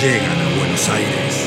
[0.00, 1.46] Llegan a Buenos Aires.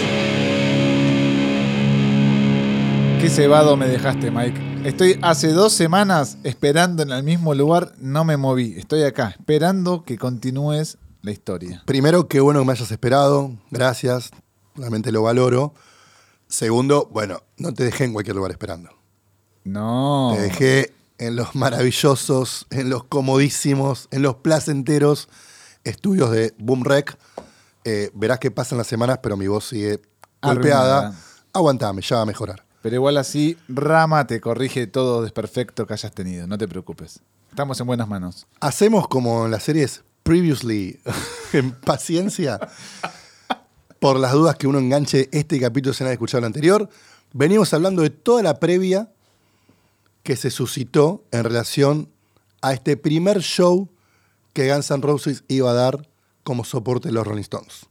[3.20, 4.88] Qué cebado me dejaste, Mike.
[4.88, 8.76] Estoy hace dos semanas esperando en el mismo lugar, no me moví.
[8.78, 11.82] Estoy acá, esperando que continúes la historia.
[11.88, 13.58] Primero, qué bueno que me hayas esperado.
[13.72, 14.30] Gracias.
[14.76, 15.74] Realmente lo valoro.
[16.48, 18.92] Segundo, bueno, no te dejé en cualquier lugar esperando.
[19.64, 20.34] No.
[20.36, 25.28] Te dejé en los maravillosos, en los comodísimos, en los placenteros
[25.84, 27.18] estudios de Boom Rec.
[27.86, 30.02] Eh, verás que pasan las semanas, pero mi voz sigue
[30.42, 31.14] golpeada.
[31.52, 32.64] Aguantame, ya va a mejorar.
[32.82, 37.22] Pero igual así, Rama te corrige todo desperfecto que hayas tenido, no te preocupes.
[37.50, 38.48] Estamos en buenas manos.
[38.60, 41.00] Hacemos como en las series Previously,
[41.54, 42.60] en paciencia,
[44.00, 46.90] por las dudas que uno enganche este capítulo sin haber escuchado el anterior.
[47.34, 49.10] Venimos hablando de toda la previa
[50.24, 52.10] que se suscitó en relación
[52.62, 53.90] a este primer show
[54.54, 56.08] que Guns N' Roses iba a dar
[56.44, 57.86] como soporte de los Rolling Stones.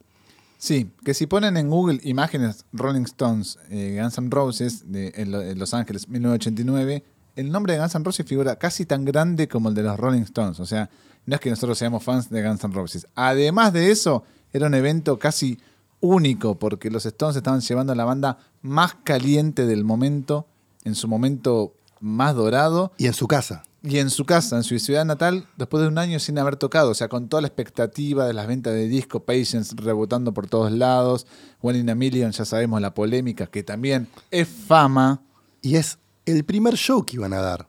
[0.58, 5.33] Sí, que si ponen en Google imágenes Rolling Stones, eh, Guns N' Roses de, en,
[5.33, 7.03] Lo- en Los Ángeles 1989,
[7.36, 10.23] el nombre de Guns N' Roses figura casi tan grande como el de los Rolling
[10.23, 10.61] Stones.
[10.61, 10.89] O sea,
[11.27, 13.06] no es que nosotros seamos fans de Guns N' Roses.
[13.14, 15.58] Además de eso, era un evento casi
[16.00, 20.47] único porque los Stones estaban llevando a la banda más caliente del momento,
[20.84, 23.62] en su momento más dorado, Y en su casa.
[23.85, 26.91] Y en su casa, en su ciudad natal, después de un año sin haber tocado,
[26.91, 30.70] o sea, con toda la expectativa de las ventas de disco, Patience rebotando por todos
[30.70, 31.27] lados,
[31.61, 35.23] One in a Million, ya sabemos la polémica, que también es fama.
[35.61, 37.69] Y es el primer show que iban a dar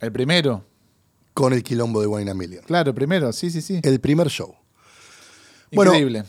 [0.00, 0.64] El primero,
[1.32, 2.64] con el quilombo de Wine in a Million.
[2.64, 3.80] claro, primero, sí, sí, sí.
[3.82, 4.54] El primer show.
[5.72, 6.24] bueno, Increíble.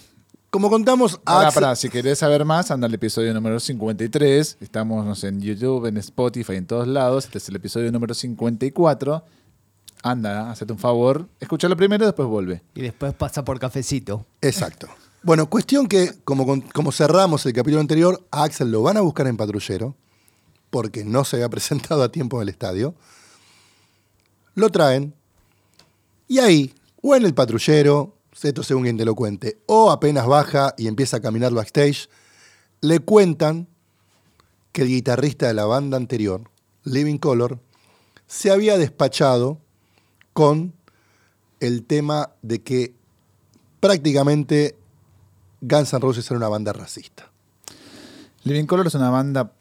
[0.50, 4.58] Como contamos, Pará, Axl- pará, si querés saber más, anda al episodio número 53.
[4.62, 7.26] Estamos no sé, en YouTube, en Spotify, en todos lados.
[7.26, 9.24] Este es el episodio número 54.
[10.04, 11.28] Anda, hacete un favor.
[11.40, 12.64] Escúchalo primero y después vuelve.
[12.76, 14.26] Y después pasa por cafecito.
[14.42, 14.88] Exacto.
[15.22, 19.02] Bueno, cuestión que, como, con- como cerramos el capítulo anterior, a Axel lo van a
[19.02, 19.96] buscar en patrullero,
[20.70, 22.96] porque no se había presentado a tiempo en el estadio.
[24.56, 25.14] Lo traen,
[26.28, 30.74] y ahí, o en el patrullero, esto según quien te lo cuente, o apenas baja
[30.78, 32.10] y empieza a caminar backstage,
[32.82, 33.68] le cuentan
[34.72, 36.50] que el guitarrista de la banda anterior,
[36.84, 37.60] Living Color,
[38.28, 39.60] se había despachado
[40.34, 40.74] con
[41.60, 42.94] el tema de que
[43.80, 44.76] prácticamente
[45.62, 47.32] Guns N' Roses era una banda racista.
[48.44, 49.52] Living Color es una banda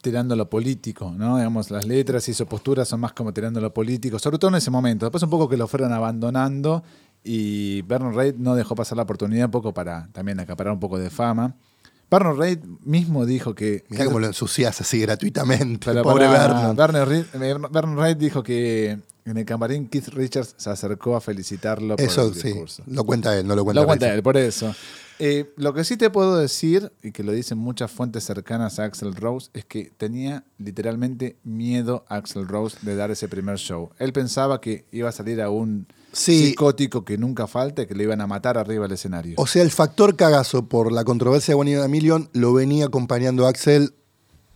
[0.00, 1.38] tirando lo político, ¿no?
[1.38, 4.56] Digamos, las letras y su postura son más como tirando lo político, sobre todo en
[4.56, 5.06] ese momento.
[5.06, 6.84] Después un poco que lo fueron abandonando
[7.24, 10.98] y Bernard Reid no dejó pasar la oportunidad un poco para también acaparar un poco
[10.98, 11.56] de fama.
[12.10, 13.84] Bernard Reid mismo dijo que...
[13.88, 15.86] Mirá cómo lo ensucias así gratuitamente.
[15.86, 21.16] Pero Pobre Reid, eh, Bernard Reid dijo que en el camarín Keith Richards se acercó
[21.16, 22.82] a felicitarlo por Eso sí, discurso.
[22.86, 24.74] lo cuenta él, no lo cuenta Lo cuenta él, por eso.
[25.18, 28.84] Eh, lo que sí te puedo decir, y que lo dicen muchas fuentes cercanas a
[28.84, 33.90] Axel Rose, es que tenía literalmente miedo a Axel Rose de dar ese primer show.
[33.98, 36.46] Él pensaba que iba a salir a un Sí.
[36.46, 39.34] psicótico que nunca falta y que le iban a matar arriba del escenario.
[39.36, 43.50] O sea, el factor cagazo por la controversia de One Million lo venía acompañando a
[43.50, 43.94] Axel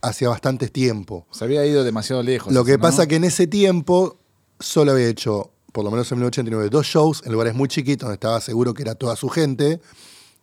[0.00, 1.26] hacia bastante tiempo.
[1.30, 2.52] Se había ido demasiado lejos.
[2.52, 2.80] Lo que ¿no?
[2.80, 4.18] pasa que en ese tiempo
[4.60, 8.14] solo había hecho, por lo menos en 1989, dos shows en lugares muy chiquitos donde
[8.14, 9.80] estaba seguro que era toda su gente.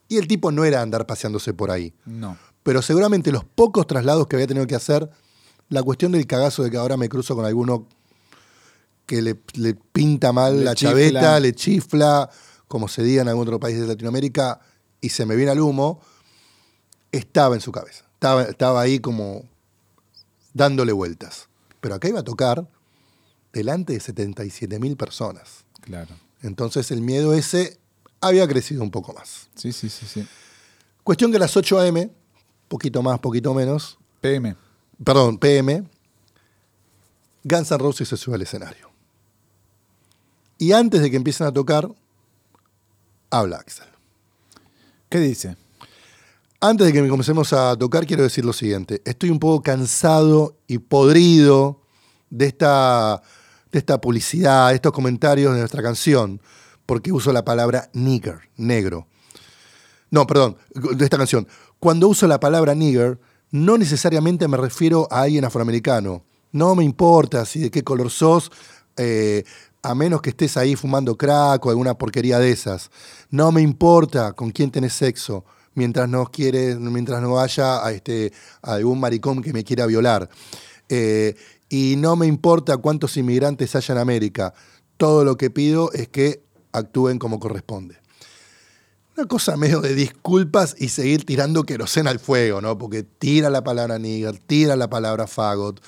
[0.08, 1.92] Y el tipo no era andar paseándose por ahí.
[2.04, 2.36] No.
[2.62, 5.08] Pero seguramente los pocos traslados que había tenido que hacer,
[5.68, 7.88] la cuestión del cagazo de que ahora me cruzo con alguno
[9.06, 10.90] que le, le pinta mal Le la chifla.
[10.90, 12.28] chaveta, le chifla,
[12.68, 14.60] como se diga en algún otro país de Latinoamérica,
[15.00, 16.00] y se me viene al humo,
[17.12, 18.04] estaba en su cabeza.
[18.14, 19.44] Estaba, estaba ahí como
[20.54, 21.48] dándole vueltas.
[21.80, 22.66] Pero acá iba a tocar
[23.52, 25.64] delante de 77 mil personas.
[25.82, 26.14] Claro.
[26.42, 27.78] Entonces el miedo ese
[28.20, 29.48] había crecido un poco más.
[29.54, 30.26] Sí, sí, sí, sí.
[31.04, 32.10] Cuestión que a las 8 a.m.,
[32.68, 34.56] poquito más, poquito menos, PM.
[35.04, 35.84] perdón, PM,
[37.44, 38.90] Guns N' Roses se sube al escenario.
[40.58, 41.88] Y antes de que empiecen a tocar,
[43.30, 43.86] habla Axel.
[45.08, 45.56] ¿Qué dice?
[46.60, 49.02] Antes de que comencemos a tocar, quiero decir lo siguiente.
[49.04, 51.82] Estoy un poco cansado y podrido
[52.30, 53.22] de esta,
[53.70, 56.40] de esta publicidad, de estos comentarios de nuestra canción,
[56.86, 59.06] porque uso la palabra nigger, negro.
[60.10, 61.46] No, perdón, de esta canción.
[61.78, 63.20] Cuando uso la palabra nigger,
[63.50, 66.24] no necesariamente me refiero a alguien afroamericano.
[66.52, 68.50] No me importa si de qué color sos,
[68.96, 69.44] eh,
[69.86, 72.90] a menos que estés ahí fumando crack o alguna porquería de esas.
[73.30, 75.44] No me importa con quién tenés sexo,
[75.74, 80.28] mientras no quiere, mientras no haya a, este, algún maricón que me quiera violar.
[80.88, 81.36] Eh,
[81.68, 84.54] y no me importa cuántos inmigrantes haya en América.
[84.96, 86.42] Todo lo que pido es que
[86.72, 87.96] actúen como corresponde.
[89.16, 92.76] Una cosa medio de disculpas y seguir tirando querosena al fuego, ¿no?
[92.76, 95.80] Porque tira la palabra nigger, tira la palabra fagot.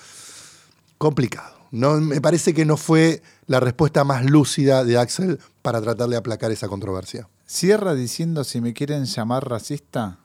[0.98, 1.57] Complicado.
[1.70, 6.16] No, me parece que no fue la respuesta más lúcida de Axel para tratar de
[6.16, 7.28] aplacar esa controversia.
[7.46, 10.18] Cierra diciendo si me quieren llamar racista,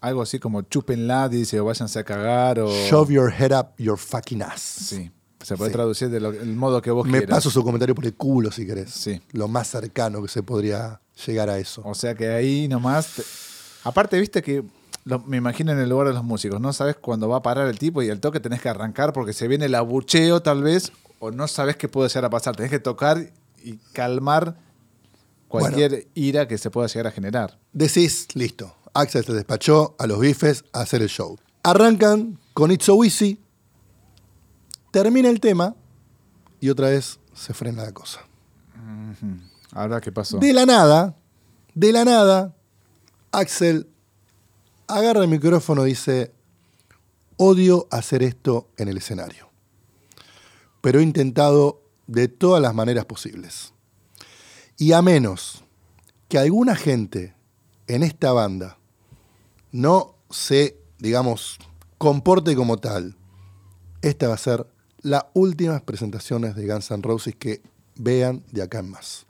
[0.00, 2.68] algo así como chúpenla, dice, o váyanse a cagar, o...
[2.68, 4.60] Shove your head up your fucking ass.
[4.60, 5.10] Sí,
[5.42, 5.74] se puede Sí.
[5.74, 7.36] traducir del modo que vos Me quieras.
[7.38, 8.90] paso su comentario por el culo si querés.
[8.90, 9.20] Sí.
[9.32, 11.82] Lo más cercano que se podría llegar a eso.
[11.84, 13.14] O sea que ahí nomás...
[13.14, 13.22] te-
[13.84, 14.62] Aparte, viste que...
[15.04, 17.68] lo- me imagino en el lugar de los músicos, no sabes cuándo va a parar
[17.68, 20.92] el tipo y el toque tenés que arrancar porque se viene el abucheo tal vez,
[21.18, 22.56] o no sabes qué puede llegar a pasar.
[22.56, 23.30] Tenés que tocar
[23.62, 24.56] y calmar
[25.48, 27.58] cualquier ira que se pueda llegar a generar.
[27.72, 28.74] Decís, listo.
[28.92, 31.38] Axel se despachó a los bifes a hacer el show.
[31.62, 33.40] Arrancan con It's So Easy.
[34.90, 35.74] Termina el tema
[36.60, 38.20] y otra vez se frena la cosa.
[39.72, 40.38] Ahora, ¿qué pasó?
[40.38, 41.16] De la nada,
[41.74, 42.54] de la nada,
[43.32, 43.88] Axel
[44.86, 46.32] agarra el micrófono y dice,
[47.36, 49.50] odio hacer esto en el escenario,
[50.80, 53.72] pero he intentado de todas las maneras posibles.
[54.76, 55.64] Y a menos
[56.28, 57.34] que alguna gente
[57.86, 58.78] en esta banda
[59.72, 61.58] no se, digamos,
[61.98, 63.16] comporte como tal,
[64.02, 64.66] esta va a ser
[65.00, 67.62] las últimas presentaciones de Guns N' Roses que
[67.96, 69.26] vean de acá en más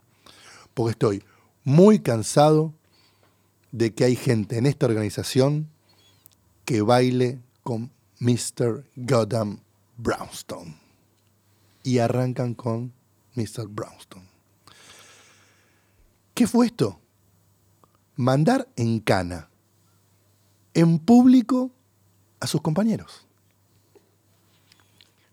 [0.75, 1.23] porque estoy
[1.63, 2.75] muy cansado
[3.75, 5.67] de que hay gente en esta organización
[6.63, 8.85] que baile con Mr.
[8.95, 9.59] Goddamn
[9.97, 10.77] Brownstone.
[11.83, 12.93] Y arrancan con
[13.33, 13.67] Mr.
[13.67, 14.29] Brownstone.
[16.33, 17.01] ¿Qué fue esto?
[18.15, 19.49] Mandar en cana,
[20.73, 21.69] en público,
[22.39, 23.27] a sus compañeros.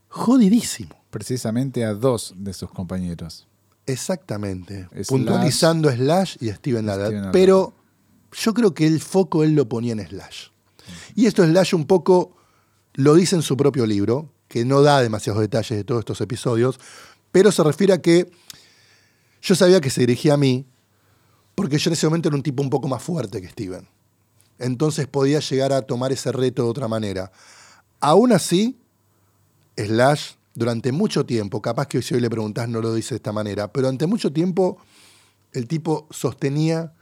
[0.09, 1.01] Jodidísimo.
[1.11, 3.47] Precisamente a dos de sus compañeros.
[3.87, 4.89] Exactamente.
[4.91, 5.07] Slash.
[5.07, 6.51] Puntualizando Slash y.
[6.51, 7.31] Steven Adler.
[7.31, 7.75] Pero
[8.33, 10.49] yo creo que el foco él lo ponía en Slash.
[11.15, 12.37] Y esto Slash un poco
[12.95, 16.79] lo dice en su propio libro, que no da demasiados detalles de todos estos episodios,
[17.31, 18.31] pero se refiere a que
[19.41, 20.67] yo sabía que se dirigía a mí,
[21.55, 23.87] porque yo en ese momento era un tipo un poco más fuerte que Steven.
[24.59, 27.33] Entonces podía llegar a tomar ese reto de otra manera.
[28.01, 28.79] Aún así,
[29.77, 33.33] Slash, durante mucho tiempo, capaz que si hoy le preguntás no lo dice de esta
[33.33, 34.79] manera, pero durante mucho tiempo
[35.53, 36.93] el tipo sostenía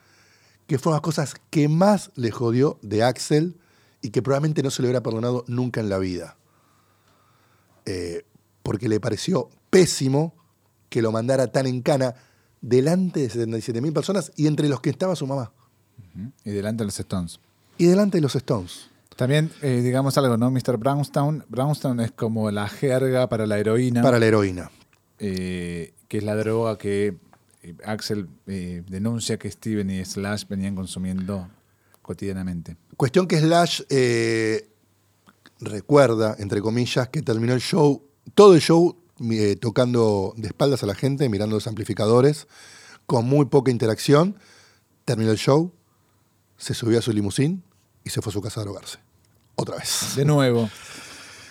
[0.70, 3.56] que fueron las cosas que más le jodió de Axel
[4.02, 6.36] y que probablemente no se le hubiera perdonado nunca en la vida.
[7.86, 8.24] Eh,
[8.62, 10.32] porque le pareció pésimo
[10.88, 12.14] que lo mandara tan en cana
[12.60, 15.50] delante de 77 mil personas y entre los que estaba su mamá.
[16.44, 17.40] Y delante de los Stones.
[17.76, 18.90] Y delante de los Stones.
[19.16, 20.52] También, eh, digamos algo, ¿no?
[20.52, 20.76] Mr.
[20.76, 21.42] Brownstone.
[21.48, 24.70] Brownstone es como la jerga para la heroína, Para la heroína.
[25.18, 27.16] eh, que es la droga que
[27.84, 31.48] Axel eh, denuncia que Steven y Slash venían consumiendo
[32.02, 32.76] cotidianamente.
[32.96, 34.68] Cuestión que Slash eh,
[35.60, 38.02] recuerda, entre comillas, que terminó el show,
[38.34, 38.96] todo el show
[39.30, 42.46] eh, tocando de espaldas a la gente, mirando los amplificadores,
[43.06, 44.36] con muy poca interacción.
[45.04, 45.72] Terminó el show,
[46.56, 47.62] se subió a su limusín
[48.04, 48.98] y se fue a su casa a drogarse.
[49.56, 50.14] Otra vez.
[50.16, 50.70] De nuevo,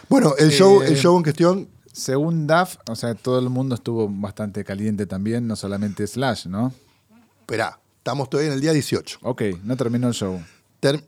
[0.07, 1.69] Bueno, el, Eh, show, el show en cuestión,
[1.99, 6.73] según Duff, o sea, todo el mundo estuvo bastante caliente también, no solamente Slash, ¿no?
[7.41, 9.19] esperá, estamos todavía en el día 18.
[9.23, 10.39] Ok, no terminó el show.
[10.79, 11.03] Ter-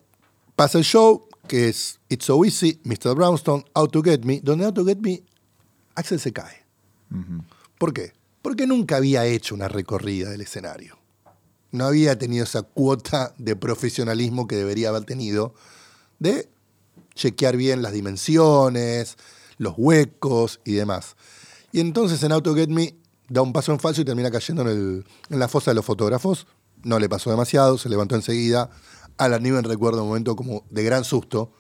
[0.55, 3.15] pasa el show, que es It's So Easy, Mr.
[3.15, 5.21] Brownstone, Out to Get Me, donde Out to Get Me,
[5.95, 6.63] Axel se cae.
[7.77, 8.13] ¿Por qué?
[8.41, 10.97] Porque nunca había hecho una recorrida del escenario.
[11.71, 15.53] No había tenido esa cuota de profesionalismo que debería haber tenido
[16.19, 16.49] de
[17.13, 19.17] chequear bien las dimensiones,
[19.61, 21.15] los huecos y demás.
[21.71, 22.95] Y entonces en Auto Get Me
[23.29, 25.85] da un paso en falso y termina cayendo en, el- en la fosa de los
[25.85, 26.47] fotógrafos.
[26.83, 28.69] No le pasó demasiado, se levantó enseguida.
[29.17, 31.53] Alan Niven recuerda un momento como de gran susto,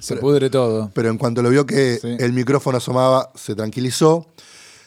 [0.00, 0.90] Se Pero- pudre todo.
[0.94, 2.16] pero en cuanto lo vio que Sí.
[2.18, 4.26] el micrófono asomaba, se tranquilizó.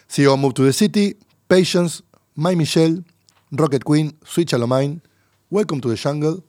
[0.07, 2.03] Siguió Move to the City, Patience,
[2.35, 3.03] My Michelle,
[3.51, 5.01] Rocket Queen, Switch a Lo Mine,
[5.49, 6.43] Welcome to the Jungle,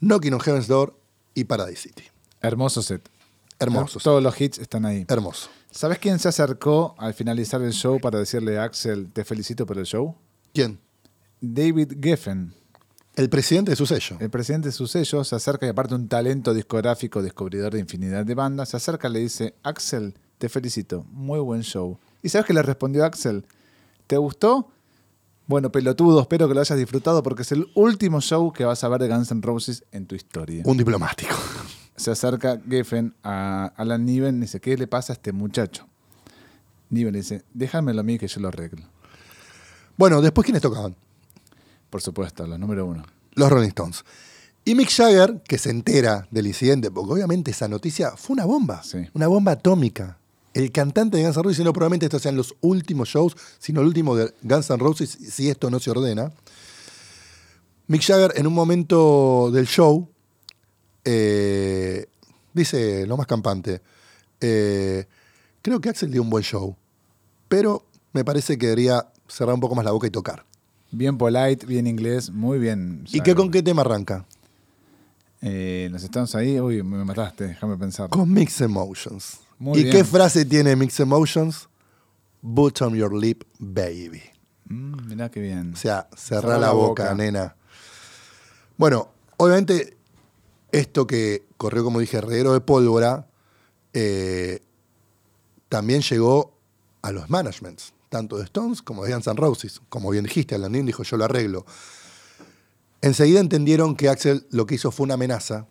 [0.00, 0.94] Knocking on Heaven's Door
[1.34, 2.04] y Paradise City.
[2.40, 3.06] Hermoso set.
[3.62, 3.98] Hermoso.
[4.00, 5.04] Todos los hits están ahí.
[5.08, 5.48] Hermoso.
[5.70, 9.78] ¿Sabes quién se acercó al finalizar el show para decirle a Axel, te felicito por
[9.78, 10.14] el show?
[10.52, 10.78] ¿Quién?
[11.40, 12.52] David Geffen,
[13.16, 14.16] El presidente de su sello.
[14.20, 18.24] el presidente de su sello, se acerca y aparte un talento discográfico, descubridor de infinidad
[18.24, 21.98] de bandas, se acerca y le dice, Axel, te felicito, muy buen show.
[22.22, 23.44] ¿Y sabes qué le respondió Axel?
[24.06, 24.68] ¿Te gustó?
[25.46, 28.88] Bueno, pelotudo, espero que lo hayas disfrutado porque es el último show que vas a
[28.88, 30.62] ver de Guns N' Roses en tu historia.
[30.66, 31.34] Un diplomático.
[32.02, 35.86] Se acerca Geffen a Alan Niven y dice, ¿qué le pasa a este muchacho?
[36.90, 38.82] Niven dice, déjamelo a mí que yo lo arreglo.
[39.96, 40.96] Bueno, después, ¿quiénes tocaban?
[41.90, 43.04] Por supuesto, los número uno.
[43.34, 44.04] Los Rolling Stones.
[44.64, 48.82] Y Mick Jagger, que se entera del incidente, porque obviamente esa noticia fue una bomba.
[48.82, 48.98] Sí.
[49.14, 50.18] Una bomba atómica.
[50.54, 53.86] El cantante de Guns N' Roses diciendo probablemente estos sean los últimos shows, sino el
[53.86, 56.32] último de Guns N' Roses, si esto no se ordena.
[57.86, 60.11] Mick Jagger, en un momento del show,
[61.04, 62.06] eh,
[62.52, 63.80] dice lo más campante:
[64.40, 65.06] eh,
[65.62, 66.76] Creo que Axel dio un buen show,
[67.48, 70.44] pero me parece que debería cerrar un poco más la boca y tocar.
[70.90, 73.04] Bien polite, bien inglés, muy bien.
[73.12, 74.26] ¿Y qué, con qué tema arranca?
[75.40, 78.10] Eh, los estamos ahí, uy, me mataste, déjame pensar.
[78.10, 79.40] Con Mixed Emotions.
[79.58, 79.96] Muy ¿Y bien.
[79.96, 81.68] qué frase tiene Mixed Emotions?
[82.42, 84.22] Boot on your lip, baby.
[84.66, 85.72] Mm, mirá qué bien.
[85.72, 87.14] O sea, cerrá Cerrá la, la boca, boca.
[87.14, 87.56] nena.
[88.76, 89.96] Bueno, obviamente,
[90.72, 93.28] esto que corrió, como dije, reguero de pólvora,
[93.92, 94.60] eh,
[95.68, 96.58] también llegó
[97.02, 99.80] a los managements, tanto de Stones como de Guns N' Roses.
[99.88, 101.66] Como bien dijiste, Alan Dean dijo, yo lo arreglo.
[103.02, 105.68] Enseguida entendieron que Axel lo que hizo fue una amenaza,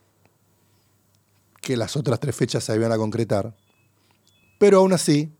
[1.62, 3.56] que las otras tres fechas se iban a concretar,
[4.60, 5.34] pero aún así,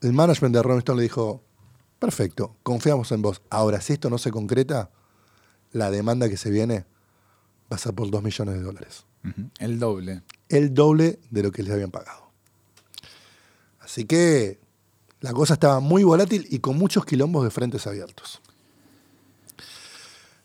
[0.00, 1.42] el management de Rolling Stone le dijo,
[1.98, 3.42] perfecto, confiamos en vos.
[3.50, 4.90] Ahora, si esto no se concreta,
[5.72, 6.86] la demanda que se viene
[7.70, 9.04] va a por 2 millones de dólares.
[9.58, 10.22] El doble.
[10.48, 12.30] El doble de lo que les habían pagado.
[13.80, 14.60] Así que
[15.20, 18.40] la cosa estaba muy volátil y con muchos quilombos de frentes abiertos.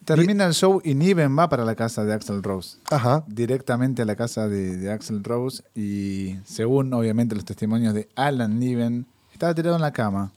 [0.03, 2.77] Termina el show y Niven va para la casa de Axel Rose.
[2.91, 3.23] Ajá.
[3.27, 8.59] Directamente a la casa de, de Axel Rose y según obviamente los testimonios de Alan
[8.59, 10.31] Niven, estaba tirado en la cama,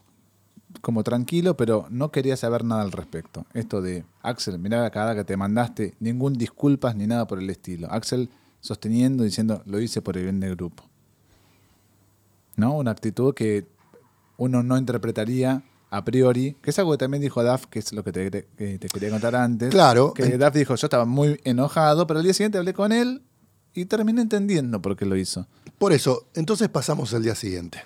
[0.81, 3.45] como tranquilo, pero no quería saber nada al respecto.
[3.55, 7.49] Esto de Axel, mirá la cagada que te mandaste, ningún disculpas ni nada por el
[7.51, 7.89] estilo.
[7.91, 8.31] Axel
[8.61, 10.85] sosteniendo, diciendo, lo hice por el bien del grupo.
[12.57, 12.77] ¿No?
[12.77, 13.67] Una actitud que
[14.37, 18.05] uno no interpretaría a priori, que es algo que también dijo Duff, que es lo
[18.05, 19.71] que te, que te quería contar antes.
[19.71, 20.13] Claro.
[20.13, 23.23] Que En- dijo, yo estaba muy enojado, pero al día siguiente hablé con él
[23.75, 25.47] y terminé entendiendo por qué lo hizo.
[25.79, 27.79] Por eso, entonces pasamos al día siguiente.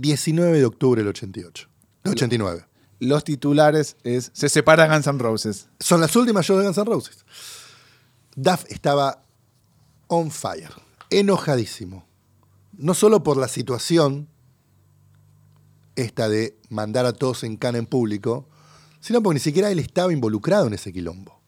[0.00, 1.68] 19 de octubre del 88.
[2.04, 2.66] del 89.
[3.00, 5.68] Los titulares es, se separa Guns N' Roses.
[5.78, 7.24] Son las últimas shows de Guns N' Roses.
[8.34, 9.22] Duff estaba
[10.06, 10.70] on fire,
[11.10, 12.06] enojadísimo.
[12.72, 14.28] No solo por la situación
[15.96, 18.48] esta de mandar a todos en cana en público,
[19.00, 21.40] sino porque ni siquiera él estaba involucrado en ese quilombo.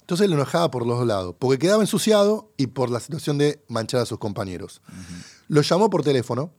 [0.00, 3.62] Entonces lo enojaba por los dos lados, porque quedaba ensuciado y por la situación de
[3.68, 4.82] manchar a sus compañeros.
[5.46, 6.52] Lo llamó por teléfono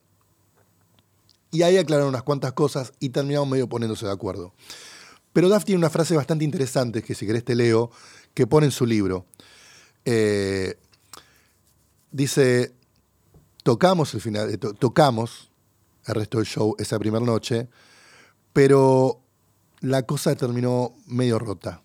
[1.54, 4.54] y ahí aclararon unas cuantas cosas y terminaron medio poniéndose de acuerdo.
[5.32, 7.90] Pero Duff tiene una frase bastante interesante, que si querés te leo,
[8.34, 9.26] que pone en su libro.
[10.04, 10.76] Eh,
[12.12, 12.74] dice,
[13.64, 15.50] tocamos el final, eh, to- tocamos
[16.06, 17.70] el resto del show esa primera noche,
[18.52, 19.22] pero
[19.80, 21.82] la cosa terminó medio rota.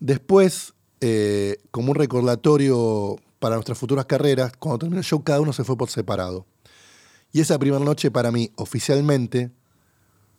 [0.00, 5.52] Después, eh, como un recordatorio para nuestras futuras carreras, cuando terminó el show cada uno
[5.52, 6.46] se fue por separado.
[7.32, 9.50] Y esa primera noche para mí, oficialmente,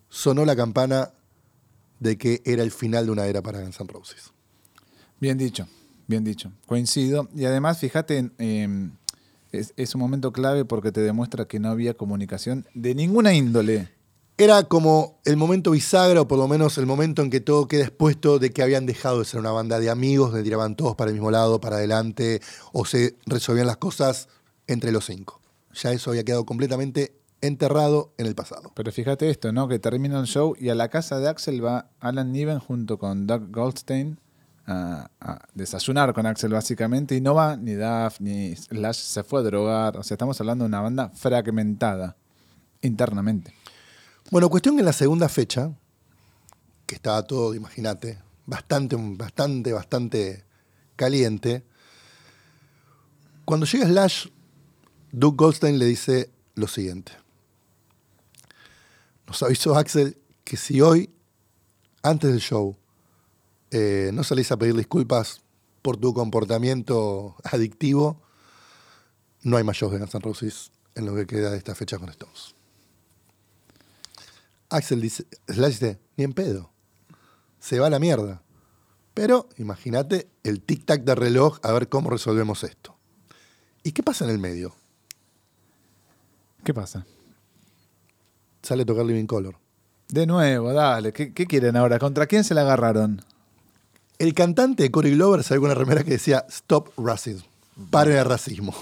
[0.10, 1.12] sonó la campana
[2.00, 4.32] de que era el final de una era para Guns N' Roses.
[5.20, 5.68] Bien dicho,
[6.08, 6.52] bien dicho.
[6.66, 7.30] Coincido.
[7.36, 8.90] Y además, fíjate, eh,
[9.52, 13.90] es, es un momento clave porque te demuestra que no había comunicación de ninguna índole.
[14.38, 17.84] Era como el momento bisagra, o por lo menos el momento en que todo queda
[17.84, 21.10] expuesto de que habían dejado de ser una banda de amigos, de tiraban todos para
[21.10, 22.42] el mismo lado, para adelante,
[22.72, 24.30] o se resolvían las cosas
[24.66, 25.39] entre los cinco.
[25.74, 28.72] Ya eso había quedado completamente enterrado en el pasado.
[28.76, 29.68] Pero fíjate esto, ¿no?
[29.68, 33.28] Que termina el show y a la casa de Axel va Alan Niven junto con
[33.28, 34.20] Doug Goldstein
[34.66, 39.40] a, a desayunar con Axel básicamente y no va ni Duff ni Slash se fue
[39.40, 39.98] a drogar.
[39.98, 42.18] O sea, estamos hablando de una banda fragmentada
[42.82, 43.54] internamente.
[44.32, 45.72] Bueno, cuestión que en la segunda fecha,
[46.86, 50.46] que estaba todo, imagínate, bastante, bastante, bastante
[50.96, 51.64] caliente,
[53.46, 54.28] cuando llega Slash,
[55.12, 57.12] Doug Goldstein le dice lo siguiente.
[59.28, 61.10] Nos avisó Axel que si hoy,
[62.02, 62.76] antes del show,
[63.72, 65.42] eh, no salís a pedir disculpas
[65.82, 68.22] por tu comportamiento adictivo,
[69.42, 71.98] no hay más shows de Guns N' Roses en lo que queda de esta fecha
[71.98, 72.56] con Stones.
[74.70, 76.72] Axel dice, Slash dice, ni en pedo.
[77.60, 78.44] Se va a la mierda.
[79.14, 82.96] Pero imagínate el tic-tac de reloj a ver cómo resolvemos esto.
[83.84, 84.76] ¿Y qué pasa en el medio?
[86.64, 87.06] ¿Qué pasa?
[88.62, 89.56] Sale a tocar Living Color.
[90.10, 91.14] De nuevo, dale.
[91.14, 92.00] ¿Qué, qué quieren ahora?
[92.00, 93.22] ¿Contra quién se la agarraron?
[94.18, 97.46] El cantante de Cory Glover salió con una remera que decía Stop Racism.
[97.90, 98.76] Paren el racismo.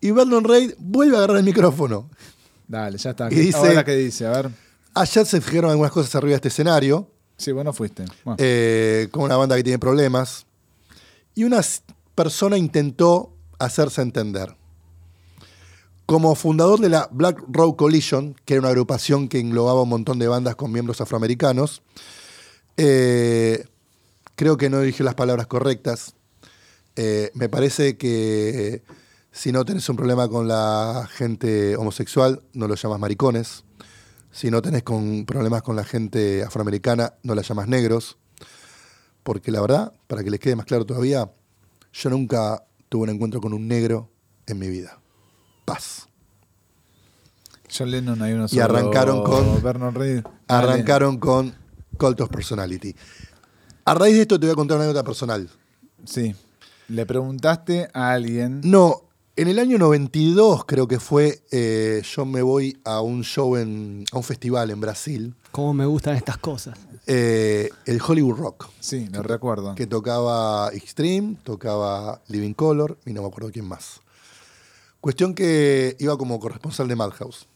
[0.00, 2.10] Y Vernon Reid vuelve a agarrar el micrófono.
[2.68, 3.30] Dale, ya está.
[3.30, 4.26] Y dice- ¿Ahora qué dice?
[4.26, 4.50] A ver.
[4.94, 8.04] Ayer se fijaron algunas cosas arriba de este escenario, Sí, vos no fuiste.
[8.22, 10.44] Bueno, eh, con una banda que tiene problemas.
[11.34, 11.62] Y una
[12.14, 14.54] persona intentó hacerse entender.
[16.10, 20.18] Como fundador de la Black Row Coalition, que era una agrupación que englobaba un montón
[20.18, 21.82] de bandas con miembros afroamericanos,
[22.76, 23.64] eh,
[24.34, 26.16] creo que no dije las palabras correctas.
[26.96, 28.82] Eh, me parece que
[29.30, 33.62] si no tenés un problema con la gente homosexual, no lo llamas maricones.
[34.32, 38.18] Si no tenés problemas con la gente afroamericana, no la llamas negros.
[39.22, 41.30] Porque la verdad, para que les quede más claro todavía,
[41.92, 44.10] yo nunca tuve un encuentro con un negro
[44.48, 44.99] en mi vida.
[45.74, 46.06] Paz.
[47.76, 48.64] John Lennon hay uno y solo.
[48.64, 50.22] arrancaron con- Vernon Reid.
[50.22, 50.32] Dale.
[50.72, 51.54] Arrancaron con
[51.96, 52.94] Cult of Personality.
[53.84, 55.48] A raíz de esto te voy a contar una anécdota personal.
[56.04, 56.34] Sí.
[56.88, 58.60] Le preguntaste a alguien.
[58.64, 59.02] No,
[59.36, 64.04] en el año 92 creo que fue, eh, yo me voy a un show, en,
[64.12, 66.78] a un festival en Brasil, ¿Cómo me gustan estas cosas?
[67.06, 69.74] eh, el Hollywood Rock, Sí, lo recuerdo.
[69.76, 74.00] que tocaba Extreme, tocaba Living Color y no me acuerdo quién más.
[75.00, 77.46] Cuestión que iba como corresponsal de Madhouse.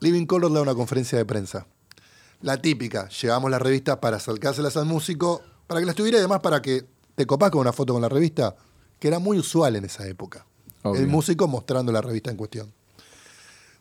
[0.00, 1.66] Living Color da una conferencia de prensa.
[2.42, 6.40] La típica, llevamos la revista para acercárselas al músico, para que las tuviera y además
[6.40, 8.56] para que te copás con una foto con la revista,
[8.98, 10.46] que era muy usual en esa época.
[10.82, 11.00] Obvio.
[11.00, 12.72] El músico mostrando la revista en cuestión.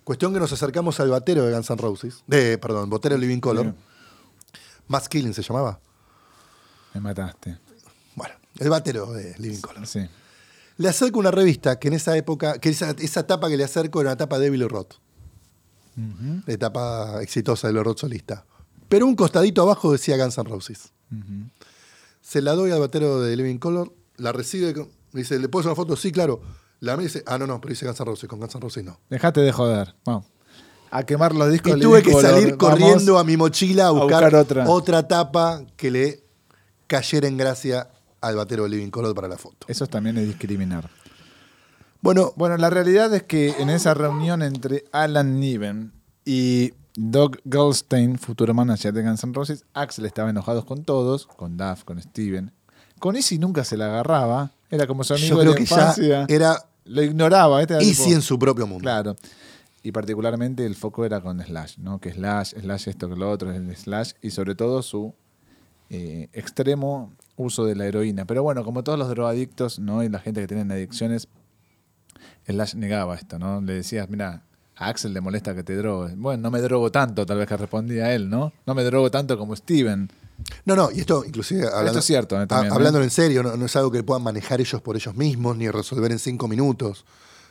[0.03, 3.39] Cuestión que nos acercamos al batero de Guns N' Roses, de, perdón, batero de Living
[3.39, 3.63] Color.
[3.65, 3.75] Bien.
[4.87, 5.79] Matt Killing se llamaba.
[6.93, 7.57] Me mataste.
[8.15, 9.87] Bueno, el batero de Living Color.
[9.87, 10.07] Sí.
[10.77, 14.01] Le acerco una revista que en esa época, que esa, esa tapa que le acerco
[14.01, 14.95] era una tapa de Billy Roth.
[15.95, 18.45] La etapa exitosa de Roth solista.
[18.89, 20.91] Pero un costadito abajo decía Guns N' Roses.
[22.21, 24.73] Se la doy al batero de Living Color, la recibe,
[25.11, 25.95] me dice, ¿le puedo hacer una foto?
[25.95, 26.41] Sí, claro.
[26.79, 28.83] La y dice, ah, no, no, pero dice Guns N' Roses, con Guns N' Roses
[28.83, 28.99] no.
[29.09, 29.95] Dejate de joder.
[30.05, 30.25] Vamos.
[30.89, 31.77] A quemar los discos.
[31.77, 32.31] Y tuve Living que Color.
[32.31, 32.79] salir Vamos.
[32.79, 35.07] corriendo a mi mochila a buscar, buscar otra.
[35.07, 36.23] tapa que le
[36.87, 37.89] cayera en gracia
[38.23, 39.67] al batero de Living Color para la foto.
[39.67, 40.89] Eso también es discriminar.
[42.01, 45.93] Bueno, Bueno, la realidad es que en esa reunión entre Alan Niven
[46.25, 51.57] y Doug Goldstein, futuro manager de Guns N' Roses, Axel estaba enojado con todos, con
[51.57, 52.51] Duff, con Steven.
[52.99, 54.51] Con Izzy nunca se la agarraba.
[54.69, 56.25] Era como su amigo yo de creo la que ya infancia.
[56.29, 57.61] era Lo ignoraba.
[57.61, 58.81] Este era Easy tipo- en su propio mundo.
[58.83, 59.15] Claro.
[59.81, 61.99] Y particularmente el foco era con Slash, ¿no?
[61.99, 65.13] Que Slash, Slash esto que lo otro, el Slash, y sobre todo su
[65.89, 68.25] eh, extremo uso de la heroína.
[68.25, 70.03] Pero bueno, como todos los drogadictos, ¿no?
[70.03, 71.27] Y la gente que tienen adicciones,
[72.47, 73.61] Slash negaba esto, ¿no?
[73.61, 74.43] Le decías, mira,
[74.75, 76.17] a Axel le molesta que te drogues.
[76.17, 78.53] Bueno, no me drogo tanto, tal vez que respondía él, ¿no?
[78.65, 80.09] No me drogo tanto como Steven.
[80.65, 82.75] No, no, y esto inclusive hablando, es cierto, eh, también, ¿eh?
[82.75, 85.69] hablándolo en serio, no, no es algo que puedan manejar ellos por ellos mismos ni
[85.69, 87.05] resolver en cinco minutos.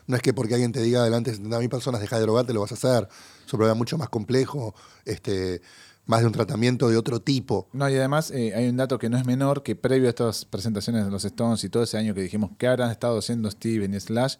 [0.06, 2.60] No es que porque alguien te diga adelante de 70.000 personas deja de drogarte, lo
[2.60, 3.08] vas a hacer.
[3.46, 5.62] Es un problema mucho más complejo, este,
[6.06, 7.68] más de un tratamiento de otro tipo.
[7.72, 10.44] No, y además eh, hay un dato que no es menor, que previo a estas
[10.44, 13.94] presentaciones de los Stones y todo ese año que dijimos que habrán estado haciendo Steven
[13.94, 14.36] y Slash,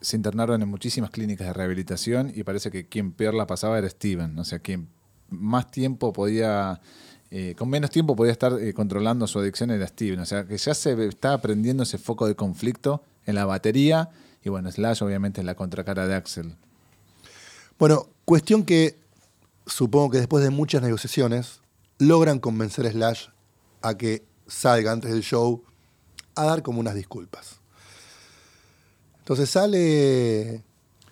[0.00, 3.88] se internaron en muchísimas clínicas de rehabilitación y parece que quien peor la pasaba era
[3.88, 4.38] Steven.
[4.38, 4.88] O sea, quien
[5.30, 6.80] más tiempo podía,
[7.30, 10.18] eh, con menos tiempo podía estar eh, controlando su adicción era Steven.
[10.20, 14.10] O sea, que ya se está aprendiendo ese foco de conflicto en la batería
[14.44, 16.56] y bueno, Slash obviamente es la contracara de Axel.
[17.78, 19.01] Bueno, cuestión que
[19.66, 21.60] supongo que después de muchas negociaciones
[21.98, 23.26] logran convencer a Slash
[23.82, 25.62] a que salga antes del show
[26.34, 27.60] a dar como unas disculpas.
[29.18, 30.62] Entonces sale,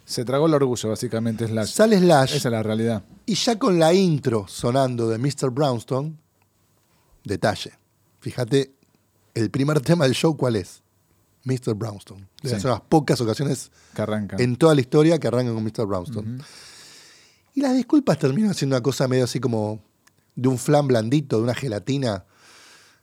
[0.04, 1.68] Se tragó el orgullo, básicamente, Slash.
[1.70, 3.04] sale Slash Esa es la realidad.
[3.26, 5.50] Y ya con la intro sonando de Mr.
[5.50, 6.16] Brownstone,
[7.24, 7.72] detalle.
[8.20, 8.74] Fíjate,
[9.34, 10.82] el primer tema del show, ¿cuál es?
[11.44, 11.74] Mr.
[11.74, 12.26] Brownstone.
[12.42, 12.66] De Sí.
[12.66, 14.36] las pocas ocasiones Que arranca.
[14.40, 15.86] en toda la historia que arrancan con Mr.
[15.86, 16.42] Brownstone.
[17.54, 19.80] Y las disculpas terminan siendo una cosa medio así como
[20.36, 22.24] de un flan blandito, de una gelatina.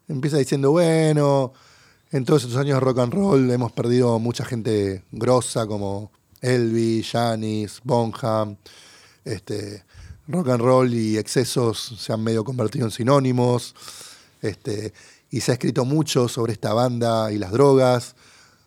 [0.07, 1.53] Empieza diciendo, bueno,
[2.11, 7.11] en todos estos años de rock and roll hemos perdido mucha gente grosa como Elvis,
[7.11, 8.55] Janis, Bonham.
[9.25, 9.83] Este,
[10.27, 13.75] rock and roll y excesos se han medio convertido en sinónimos.
[14.41, 14.93] Este,
[15.29, 18.15] y se ha escrito mucho sobre esta banda y las drogas.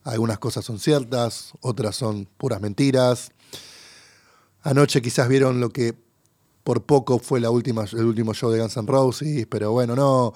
[0.05, 3.33] Algunas cosas son ciertas, otras son puras mentiras.
[4.63, 5.95] Anoche quizás vieron lo que
[6.65, 10.35] por poco fue la última, el último show de Guns N' Roses, pero bueno, no.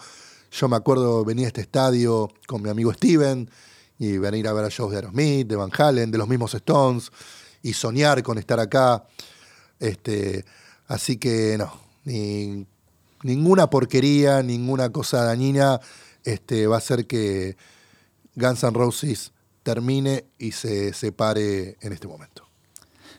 [0.50, 3.50] Yo me acuerdo, venía a este estadio con mi amigo Steven
[3.98, 7.10] y venir a ver a shows de Aerosmith, de Van Halen, de los mismos Stones
[7.62, 9.04] y soñar con estar acá.
[9.80, 10.44] Este,
[10.86, 11.72] así que no,
[12.04, 12.66] ni,
[13.22, 15.80] ninguna porquería, ninguna cosa dañina
[16.22, 17.56] este, va a hacer que
[18.36, 19.32] Guns N' Roses
[19.62, 22.43] termine y se separe en este momento.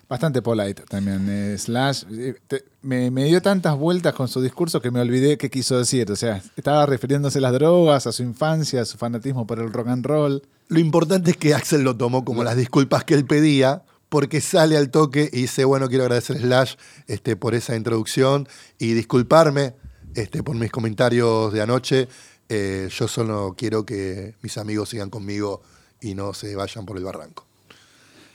[0.08, 1.28] Bastante polite también.
[1.30, 2.36] eh, Slash eh,
[2.82, 6.12] me dio tantas vueltas con su discurso que me olvidé qué quiso decir.
[6.12, 9.74] O sea, estaba refiriéndose a las drogas, a su infancia, a su fanatismo por el
[9.74, 10.44] rock and roll.
[10.68, 14.78] Lo importante es que Axel lo tomó como las disculpas que él pedía, porque sale
[14.78, 16.76] al toque y dice, bueno, quiero agradecer a Slash
[17.08, 19.74] este, por esa introducción y disculparme
[20.14, 22.08] este, por mis comentarios de anoche.
[22.48, 25.64] Eh, yo solo quiero que mis amigos sigan conmigo
[26.00, 27.45] y no se vayan por el barranco.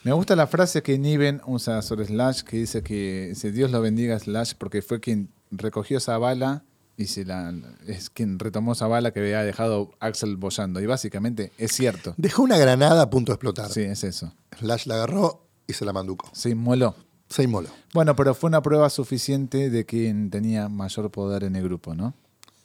[0.03, 3.83] Me gusta la frase que Niven usa sobre Slash, que dice que dice, Dios lo
[3.83, 6.65] bendiga Slash porque fue quien recogió esa bala
[6.97, 7.55] y se la,
[7.87, 10.81] es quien retomó esa bala que había dejado Axel bollando.
[10.81, 12.15] Y básicamente es cierto.
[12.17, 13.71] Dejó una granada a punto de explotar.
[13.71, 14.33] Sí, es eso.
[14.59, 16.31] Slash la agarró y se la manducó.
[16.33, 16.95] Se inmoló.
[17.29, 17.69] Se inmoló.
[17.93, 22.15] Bueno, pero fue una prueba suficiente de quien tenía mayor poder en el grupo, ¿no?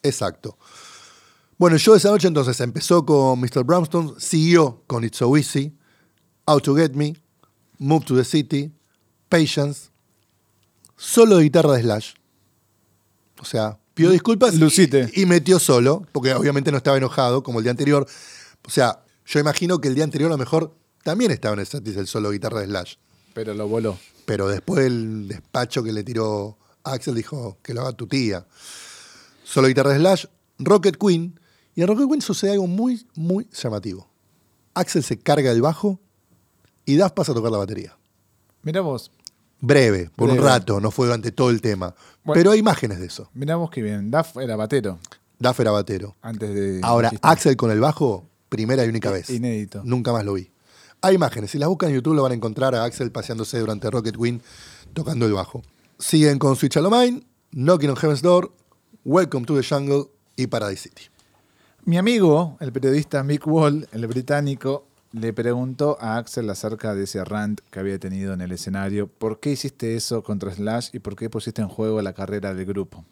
[0.04, 0.58] Exacto.
[1.58, 3.64] Bueno, de esa noche entonces empezó con Mr.
[3.64, 5.78] Brownstone, siguió con It's So Easy,
[6.46, 7.16] Out to Get Me,
[7.80, 8.72] Move to the City,
[9.30, 9.90] Patience,
[10.98, 12.14] solo de guitarra de Slash.
[13.40, 15.10] O sea, pidió disculpas y- Lucite.
[15.14, 18.08] y, metió solo, porque obviamente no estaba enojado como el día anterior.
[18.66, 21.66] O sea, yo imagino que el día anterior a lo mejor también estaba en el
[21.68, 22.96] setlist el solo de guitarra de Slash.
[23.34, 23.98] Pero lo voló.
[24.26, 28.46] Pero después del despacho que le tiró Axel dijo que lo haga tu tía.
[29.44, 30.26] Solo guitarra de Slash,
[30.60, 31.40] Rocket Queen.
[31.76, 34.10] Y en Rocket Queen sucede algo muy, muy llamativo.
[34.74, 36.00] Axel se carga el bajo
[36.86, 37.98] y Duff pasa a tocar la batería.
[38.64, 39.12] Mira vos,
[39.60, 41.96] Breve, por un rato, no fue durante todo el tema.
[42.24, 42.40] Bueno.
[42.40, 43.30] Pero hay imágenes de eso.
[43.34, 44.12] mira vos que bien.
[44.12, 45.00] Duff era batero
[45.40, 46.16] Duff era batero.
[46.22, 46.80] antes de.
[46.84, 47.12] Ahora.
[47.22, 49.30] Axel con el bajo, primera y única vez.
[49.30, 49.82] Inédito.
[49.84, 50.52] Nunca más lo vi.
[51.02, 53.90] Hay imágenes, si las buscan en YouTube lo van a encontrar a Axel paseándose durante
[53.92, 54.42] Rocket Queen
[54.94, 55.62] tocando el bajo.
[56.00, 58.52] Siguen con Switch All Mine, Knocking on Heaven's Door,
[59.04, 61.04] Welcome to the Jungle y Paradise City.
[61.84, 67.24] Mi amigo, el periodista Mick Wall, el británico, le preguntó a Axel acerca de ese
[67.24, 69.08] rant que había tenido en el escenario.
[69.08, 72.66] ¿Por qué hiciste eso contra Slash y por qué pusiste en juego la carrera del
[72.66, 73.06] grupo?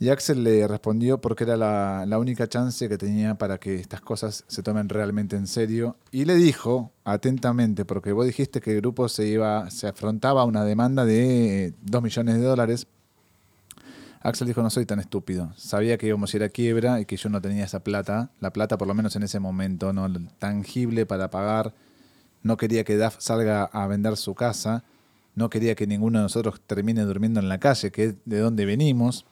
[0.00, 4.44] Y Axel le respondió porque era la, única chance que tenía para que estas cosas
[4.48, 5.96] se tomen realmente en serio.
[6.10, 10.44] Y le dijo, atentamente, porque vos dijiste que el grupo se, iba, se afrontaba a
[10.44, 12.86] una demanda de 2 millones de dólares.
[14.20, 15.52] Axel dijo, no soy tan estúpido.
[15.56, 18.30] Sabía que íbamos a ir a quiebra y que yo no tenía esa plata.
[18.40, 21.74] La plata, por lo menos en ese momento, no tangible para pagar.
[22.42, 24.82] No quería que Duff salga a vender su casa.
[25.34, 28.64] No quería que ninguno de nosotros termine durmiendo en la calle, que es de donde
[28.64, 29.24] venimos.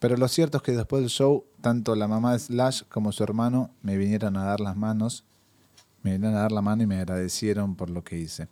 [0.00, 3.22] Pero lo cierto es que después del show, tanto la mamá de Slash como su
[3.22, 5.24] hermano me vinieron a dar las manos,
[6.02, 8.48] me vinieron a dar la mano y me agradecieron por lo que hice.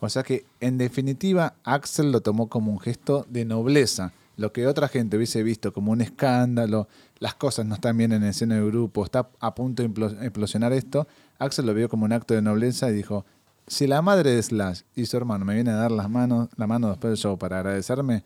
[0.00, 4.12] O sea que, en definitiva, Axel lo tomó como un gesto de nobleza.
[4.38, 8.22] Lo que otra gente hubiese visto como un escándalo, las cosas no están bien en
[8.22, 11.06] el seno del grupo, está a punto de implo- explosionar esto,
[11.38, 13.26] Axel lo vio como un acto de nobleza y dijo,
[13.66, 16.66] si la madre de Slash y su hermano me vienen a dar las manos, la
[16.66, 18.24] mano después del show para agradecerme,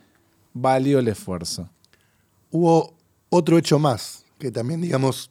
[0.52, 1.68] valió el esfuerzo.
[2.50, 2.92] Hubo
[3.30, 5.30] otro hecho más que también, digamos,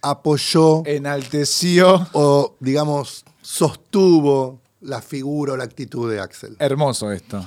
[0.00, 2.08] apoyó Enalteció.
[2.12, 6.56] o, digamos, sostuvo la figura o la actitud de Axel.
[6.58, 7.44] Hermoso esto.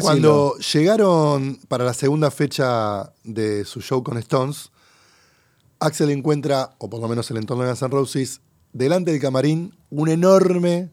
[0.00, 4.70] Cuando llegaron para la segunda fecha de su show con Stones,
[5.80, 8.40] Axel encuentra, o por lo menos el entorno de Guns N' Roses,
[8.72, 10.90] delante del camarín un enorme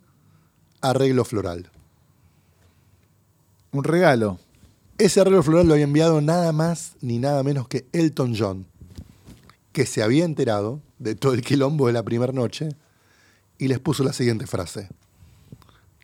[0.82, 1.70] arreglo floral.
[3.72, 4.40] Un regalo.
[4.98, 8.66] Ese arreglo floral lo había enviado nada más ni nada menos que Elton John,
[9.72, 12.70] que se había enterado de todo el quilombo de la primera noche
[13.58, 14.90] y les puso la siguiente frase.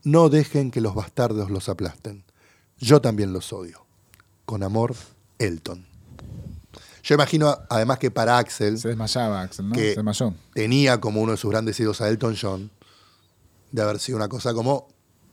[0.04, 2.25] No dejen que los bastardos los aplasten.
[2.80, 3.86] Yo también los odio.
[4.46, 4.96] Con amor,
[5.40, 5.86] Elton.
[7.04, 9.76] Yo imagino, además, que para Axel Se desmayaba Axel, ¿no?
[9.76, 10.34] Que- Se desmayó.
[10.54, 12.72] tenía como uno de sus grandes ídolos a Elton John,
[13.72, 14.88] de haber sido una cosa como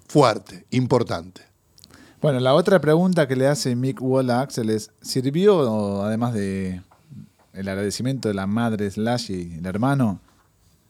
[0.09, 1.42] fuerte, importante.
[2.20, 6.83] Bueno, la otra pregunta que le hace Mick Wall a Axel es, ¿sirvió, además de
[7.52, 10.20] el agradecimiento de la madre Slash y el hermano,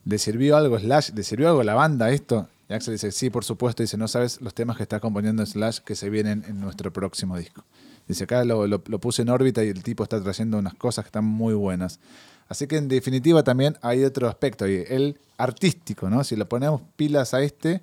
[0.05, 1.11] ¿le sirvió algo Slash?
[1.15, 2.49] ¿Le sirvió algo a la banda esto?
[2.73, 3.83] Y Axel dice, sí, por supuesto.
[3.83, 7.37] Dice, no sabes los temas que está componiendo Slash que se vienen en nuestro próximo
[7.37, 7.65] disco.
[8.09, 11.27] Dice, acá lo, puse en órbita y el tipo está trayendo unas cosas que están
[11.27, 12.01] muy buenas.
[12.49, 16.25] Así que en definitiva también hay otro aspecto, y el artístico, ¿no?
[16.25, 17.83] Si le ponemos pilas a este,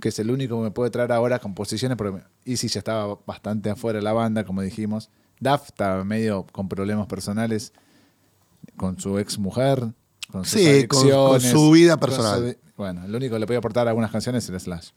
[0.00, 3.68] que es el único que me puede traer ahora composiciones, porque Easy ya estaba bastante
[3.68, 5.10] afuera de la banda, como dijimos.
[5.40, 7.74] Duff estaba medio con problemas personales
[8.78, 9.92] con su ex mujer,
[10.32, 12.56] con sus Sí, con- su vida personal.
[12.58, 14.88] su- bueno, el único que le podía aportar algunas canciones era Slash.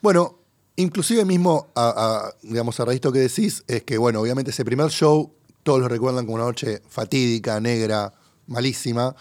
[0.00, 0.38] Bueno,
[0.76, 4.50] inclusive mismo, a, a, digamos, a raíz de lo que decís, es que, bueno, obviamente
[4.50, 5.32] ese primer show,
[5.62, 8.12] todos lo recuerdan como una noche fatídica, negra,
[8.46, 9.16] malísima,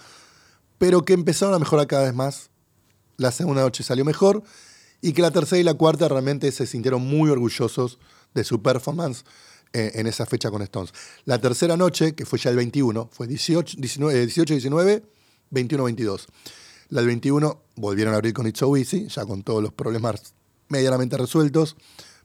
[0.77, 2.49] pero que empezaron a mejorar cada vez más.
[3.17, 4.43] La segunda noche salió mejor
[5.01, 7.97] y que la tercera y la cuarta realmente se sintieron muy orgullosos
[8.33, 9.23] de su performance
[9.75, 10.93] en esa fecha con Stones.
[11.25, 15.03] La tercera noche, que fue ya el 21, fue 18, 19, eh, 18 19,
[15.51, 16.27] 21, 22.
[16.89, 20.33] La del 21 volvieron a abrir con It's So Easy, ya con todos los problemas
[20.69, 21.75] medianamente resueltos.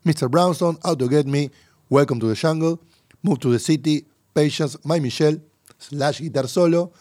[0.04, 0.28] Mr.
[0.28, 1.50] Brownstone, Out to Get Me,
[1.88, 2.78] Welcome to the Jungle,
[3.22, 5.40] Move to the City, Patience, My Michelle,
[5.78, 6.92] Slash Guitar Solo,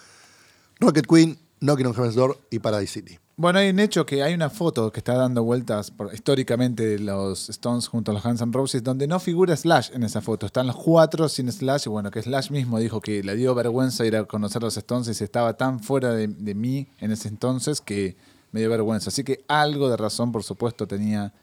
[0.79, 3.19] Rocket Queen, Knocking on Heaven's Door y Paradise City.
[3.35, 6.99] Bueno, hay un hecho que hay una foto que está dando vueltas por- históricamente de
[6.99, 10.45] los Stones junto a los Guns N' Roses, donde no figura Slash en esa foto.
[10.45, 14.05] Están los cuatro sin Slash, y bueno, que Slash mismo dijo que le dio vergüenza
[14.05, 17.11] ir a conocer a los Stones y se estaba tan fuera de, de mí en
[17.11, 18.17] ese entonces que
[18.51, 19.09] me dio vergüenza.
[19.09, 21.33] Así que algo de razón, por supuesto, tenía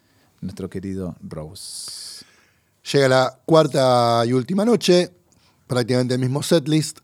[0.42, 2.24] nuestro querido Rose.
[2.92, 5.11] Llega la cuarta y última noche,
[5.66, 6.98] prácticamente el mismo setlist.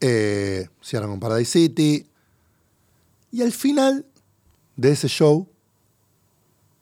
[0.00, 2.06] Eh, cierran con Paradise City.
[3.32, 4.06] Y al final
[4.76, 5.48] de ese show,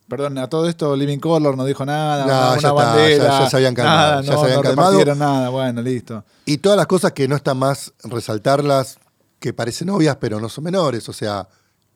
[0.09, 3.25] Perdón, a todo esto Living Color no dijo nada, No, una, ya una está, bandera,
[3.29, 4.91] ya- ya se habían calmado, nada, ya no, se habían no calmado.
[4.91, 6.25] repartieron nada, bueno, listo.
[6.47, 8.99] y todas las cosas que no están más resaltarlas,
[9.39, 11.09] que parecen obvias, pero no son menores.
[11.09, 11.49] O sea,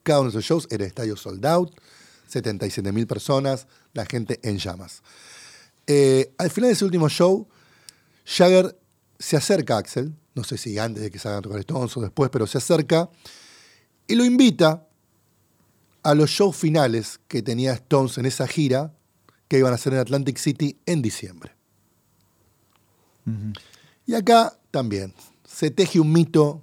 [0.05, 1.73] cada uno de esos shows era estadio sold out,
[2.29, 5.03] 77 mil personas, la gente en llamas.
[5.89, 7.49] Eh, al final de ese último show,
[8.25, 8.79] Jagger
[9.19, 12.01] se acerca a Axel, no sé si antes de que salgan a tocar Stones o
[12.01, 13.11] después, pero se acerca
[14.07, 14.87] y lo invita
[16.03, 18.95] a los shows finales que tenía Stones en esa gira
[19.49, 21.55] que iban a hacer en Atlantic City en diciembre.
[24.07, 25.15] Y acá también
[25.47, 26.63] se teje un mito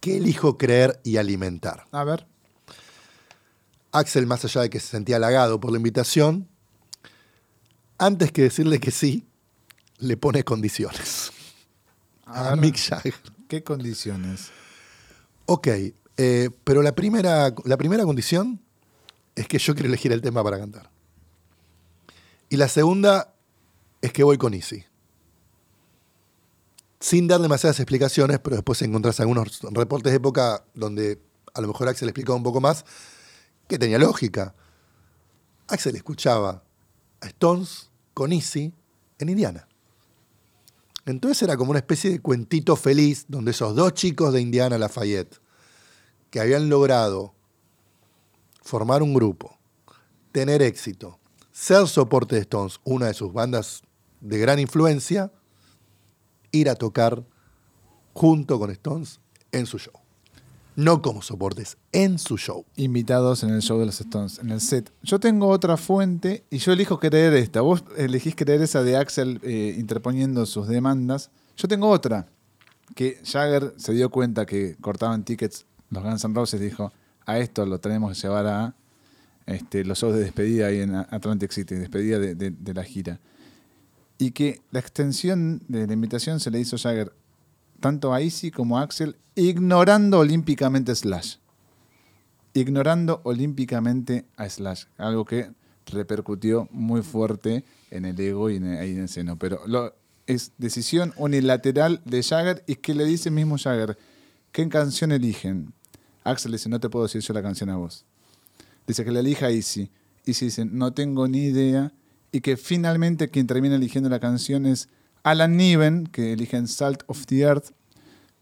[0.00, 1.86] que elijo creer y alimentar.
[1.92, 2.26] A ver.
[3.92, 6.48] Axel, más allá de que se sentía halagado por la invitación,
[7.98, 9.26] antes que decirle que sí,
[9.98, 11.30] le pone condiciones
[12.24, 12.56] A.
[12.56, 13.14] Mick Jagger.
[13.48, 14.50] ¿Qué condiciones?
[15.46, 15.68] Ok,
[16.16, 18.60] eh, pero la primera, la primera condición
[19.34, 20.90] es que yo quiero elegir el tema para cantar.
[22.48, 23.34] Y la segunda
[24.02, 24.84] es que voy con Easy.
[26.98, 31.20] Sin dar demasiadas explicaciones, pero después encontrás algunos reportes de época donde
[31.54, 32.84] a lo mejor Axel explicaba un poco más,
[33.68, 34.54] que tenía lógica.
[35.68, 36.62] Axel escuchaba
[37.20, 38.72] a Stones con Easy
[39.18, 39.66] en Indiana.
[41.06, 45.40] Entonces era como una especie de cuentito feliz donde esos dos chicos de Indiana Lafayette,
[46.30, 47.34] que habían logrado
[48.62, 49.58] formar un grupo,
[50.32, 51.18] tener éxito,
[51.50, 53.82] ser soporte de Stones, una de sus bandas
[54.20, 55.32] de gran influencia,
[56.52, 57.24] ir a tocar
[58.12, 59.20] junto con Stones
[59.52, 59.94] en su show.
[60.76, 62.64] No como soportes, en su show.
[62.76, 64.92] Invitados en el show de los Stones, en el set.
[65.02, 67.60] Yo tengo otra fuente y yo elijo creer esta.
[67.60, 71.30] Vos elegís creer esa de Axel eh, interponiendo sus demandas.
[71.56, 72.28] Yo tengo otra.
[72.94, 76.92] Que Jagger se dio cuenta que cortaban tickets los Guns N' Roses dijo,
[77.26, 78.74] a esto lo tenemos que llevar a
[79.46, 83.20] este, los shows de despedida ahí en Atlantic City, despedida de, la gira.
[84.18, 87.12] Y que la extensión de la invitación se le hizo Jagger
[87.80, 91.36] tanto a Easy como a Axel, ignorando olímpicamente Slash.
[92.52, 94.84] Ignorando olímpicamente a Slash.
[94.98, 95.50] Algo que
[95.86, 99.38] repercutió muy fuerte en el ego y en el, en el seno.
[99.38, 99.94] Pero lo,
[100.26, 103.98] es decisión unilateral de Jagger y que le dice mismo Jagger,
[104.52, 105.72] ¿qué canción eligen?
[106.24, 108.04] Axel dice, no te puedo decir yo la canción a vos.
[108.86, 109.90] Dice que la elija Easy.
[110.26, 111.92] Easy dice, no tengo ni idea.
[112.32, 114.88] Y que finalmente quien termina eligiendo la canción es
[115.22, 117.66] Alan Niven, que eligen Salt of the Earth,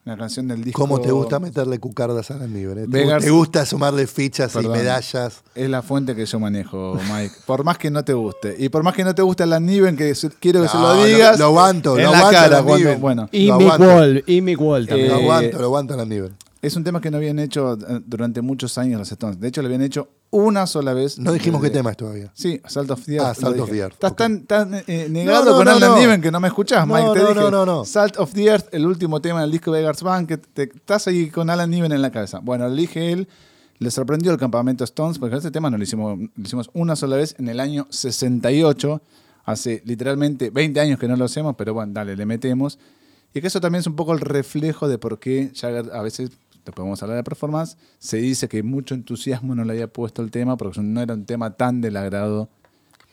[0.05, 0.81] una canción del disco.
[0.81, 2.77] ¿Cómo te gusta meterle cucardas a la nivel?
[2.83, 4.75] ¿Te, Vegas- te gusta sumarle fichas Perdón.
[4.75, 5.43] y medallas?
[5.55, 7.35] Es la fuente que yo manejo, Mike.
[7.47, 8.57] Por más que no te guste.
[8.59, 11.33] Y por más que no te guste Alan Niven, que quiero que se lo digas.
[11.39, 12.47] lo- lo aguanto, en lo la aguanto, cara.
[12.57, 13.01] Alan cuando- Niven.
[13.01, 13.79] bueno, Y Mick.
[13.81, 15.09] Wall, y Mick Wall también.
[15.09, 16.33] lo Eh, aguanto, lo aguanto a la nivel.
[16.61, 19.39] Es un tema que no habían hecho eh, durante muchos años los Stones.
[19.41, 21.19] De hecho, lo habían hecho una sola vez.
[21.19, 22.31] No dijimos qué tema es todavía.
[22.35, 23.27] Sí, Salt of the Earth.
[23.27, 23.73] Ah, Salt of dije.
[23.73, 24.17] the Earth, Estás ok.
[24.19, 25.99] tan, tan, eh, negado No, no, con no, Alan no.
[25.99, 27.11] Niven que no me escuchás, Mike.
[27.15, 27.85] te no, dije, no, no.
[27.85, 31.07] Salt of the Earth, el último tema del disco de Beggars Bank, que te, estás
[31.07, 32.41] ahí con Alan Niven en la cabeza.
[32.41, 33.29] Bueno, lo elige él,
[33.79, 37.17] Le sorprendió el campamento Stones, porque este tema no lo hicimos, lo hicimos una sola
[37.17, 39.01] vez en el año 68.
[39.45, 42.79] Hace literalmente 20 años que no lo hacemos, pero bueno, dale, le metemos.
[43.33, 46.31] Y que eso también es un poco el reflejo de por qué Jagger a veces,
[46.69, 50.23] después vamos a hablar de performance, se dice que mucho entusiasmo no le había puesto
[50.23, 52.49] el tema porque no era un tema tan del agrado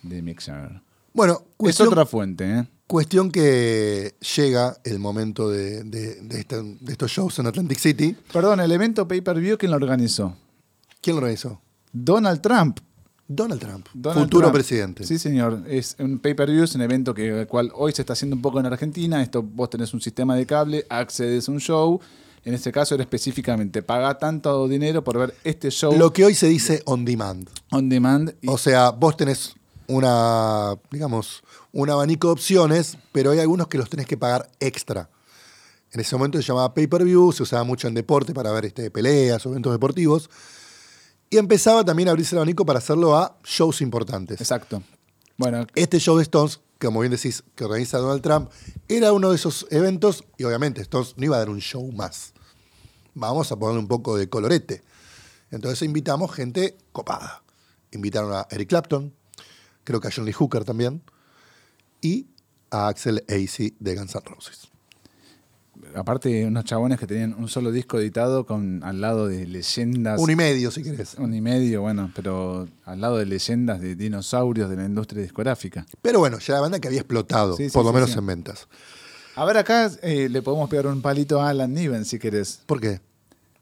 [0.03, 0.81] de Jagger.
[1.13, 2.67] Bueno, Es cuestión, otra fuente, ¿eh?
[2.87, 8.15] cuestión que llega el momento de, de- de esta- de estos shows en Atlantic City.
[8.33, 10.35] Perdón, el evento pay-per-view, ¿quién lo organizó?
[11.01, 11.61] ¿Quién lo organizó?
[11.91, 12.79] Donald Trump.
[13.27, 14.53] Donald Trump, Donald futuro Trump.
[14.53, 15.03] presidente.
[15.03, 15.63] Sí, señor.
[15.67, 18.59] Es un pay-per-view, es un evento que el cual hoy se está haciendo un poco
[18.59, 19.23] en Argentina.
[19.23, 21.99] Esto vos tenés un sistema de cable, accedes a un show.
[22.45, 26.35] En este caso era específicamente paga tanto dinero por ver este show Lo que hoy
[26.35, 27.49] se dice on demand.
[27.71, 28.35] on demand.
[28.41, 29.55] y- O sea, vos tenés
[29.87, 35.09] una, digamos, un abanico de opciones, pero hay algunos que los tenés que pagar extra.
[35.91, 39.45] En ese momento se llamaba pay-per-view, se usaba mucho en deporte para ver este, peleas
[39.45, 40.29] o eventos deportivos.
[41.29, 44.39] Y empezaba también a abrirse el abanico para hacerlo a shows importantes.
[44.39, 44.83] Exacto.
[45.37, 48.49] Bueno, Este show de Stones, como bien decís, que organiza Donald Trump,
[48.87, 52.33] era uno de esos eventos y obviamente Stones no iba a dar un show más.
[53.15, 54.83] Vamos a ponerle un poco de colorete.
[55.51, 57.41] Entonces invitamos gente copada.
[57.91, 59.13] Invitaron a Eric Clapton,
[59.83, 61.01] creo que a John Lee Hooker también,
[62.01, 62.27] y
[62.69, 64.67] a Axel Acey de Guns N' Roses.
[65.95, 70.19] aparte unos chabones que tenían un solo disco editado con al lado de leyendas.
[70.19, 71.15] Uno y medio, si querés.
[71.15, 75.85] un y medio, bueno, pero al lado de leyendas de dinosaurios de la industria discográfica.
[76.01, 78.67] Pero bueno, ya la banda que había explotado, Sí, sí, por lo menos en ventas.
[79.35, 82.61] A ver, acá eh, le podemos pegar un palito a Alan Niven si querés.
[82.65, 83.01] ¿Por qué?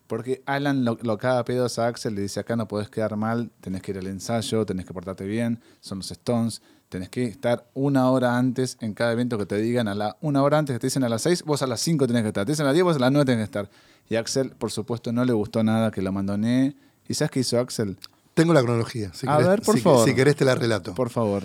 [0.08, 3.50] Porque Alan lo, lo caga pedos a Axel, le dice acá no podés quedar mal,
[3.62, 7.66] tenés que ir al ensayo, tenés que portarte bien, son los Stones, tenés que estar
[7.74, 10.80] una hora antes en cada evento que te digan, a la una hora antes que
[10.80, 12.70] te dicen a las 6, vos a las 5 tenés que estar, te dicen a
[12.70, 13.70] las 10, vos a las 9 tenés que estar.
[14.10, 16.76] Y Axel, por supuesto, no le gustó nada que lo abandoné.
[17.08, 17.98] ¿Y sabes qué hizo Axel?
[18.36, 19.12] Tengo la cronología.
[19.14, 20.08] Si A querés- ver, por si- favor.
[20.08, 20.94] Si querés te la relato.
[20.94, 21.44] Por favor.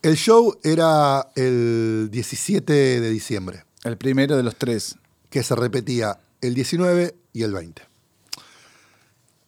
[0.00, 4.96] El show era el 17 de diciembre, El primero de los tres.
[5.28, 7.82] que se repetía el 19 y el 20.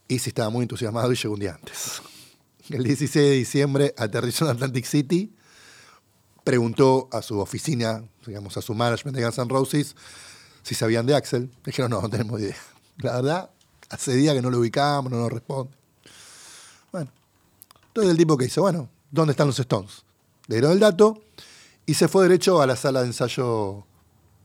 [0.09, 2.03] Y si estaba muy entusiasmado y llegó un día antes.
[2.69, 5.33] El 16 de diciembre aterrizó en Atlantic City,
[6.45, 9.95] preguntó a su oficina, digamos a su management de Guns N' Roses,
[10.63, 11.51] si sabían de Axel.
[11.65, 12.57] Dijeron, no, no tenemos idea.
[12.99, 13.51] La verdad,
[13.89, 15.73] hace días que no lo ubicamos, no nos responde.
[16.93, 17.11] Bueno,
[17.87, 20.05] entonces el tipo que dice, bueno, ¿dónde están los Stones?
[20.51, 21.23] Le dieron el dato
[21.87, 23.85] y se fue derecho a la sala de ensayo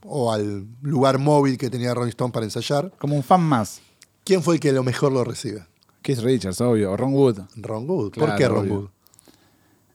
[0.04, 2.92] o al lugar móvil que tenía Rolling Stone para ensayar.
[3.00, 3.82] Como un fan más.
[4.24, 5.66] ¿Quién fue el que lo mejor lo recibe?
[6.04, 6.96] Keith Richards, obvio.
[6.96, 7.40] Ron Wood.
[7.56, 8.12] Ron Wood.
[8.12, 8.74] Claro, ¿Por qué Ron obvio.
[8.82, 8.90] Wood?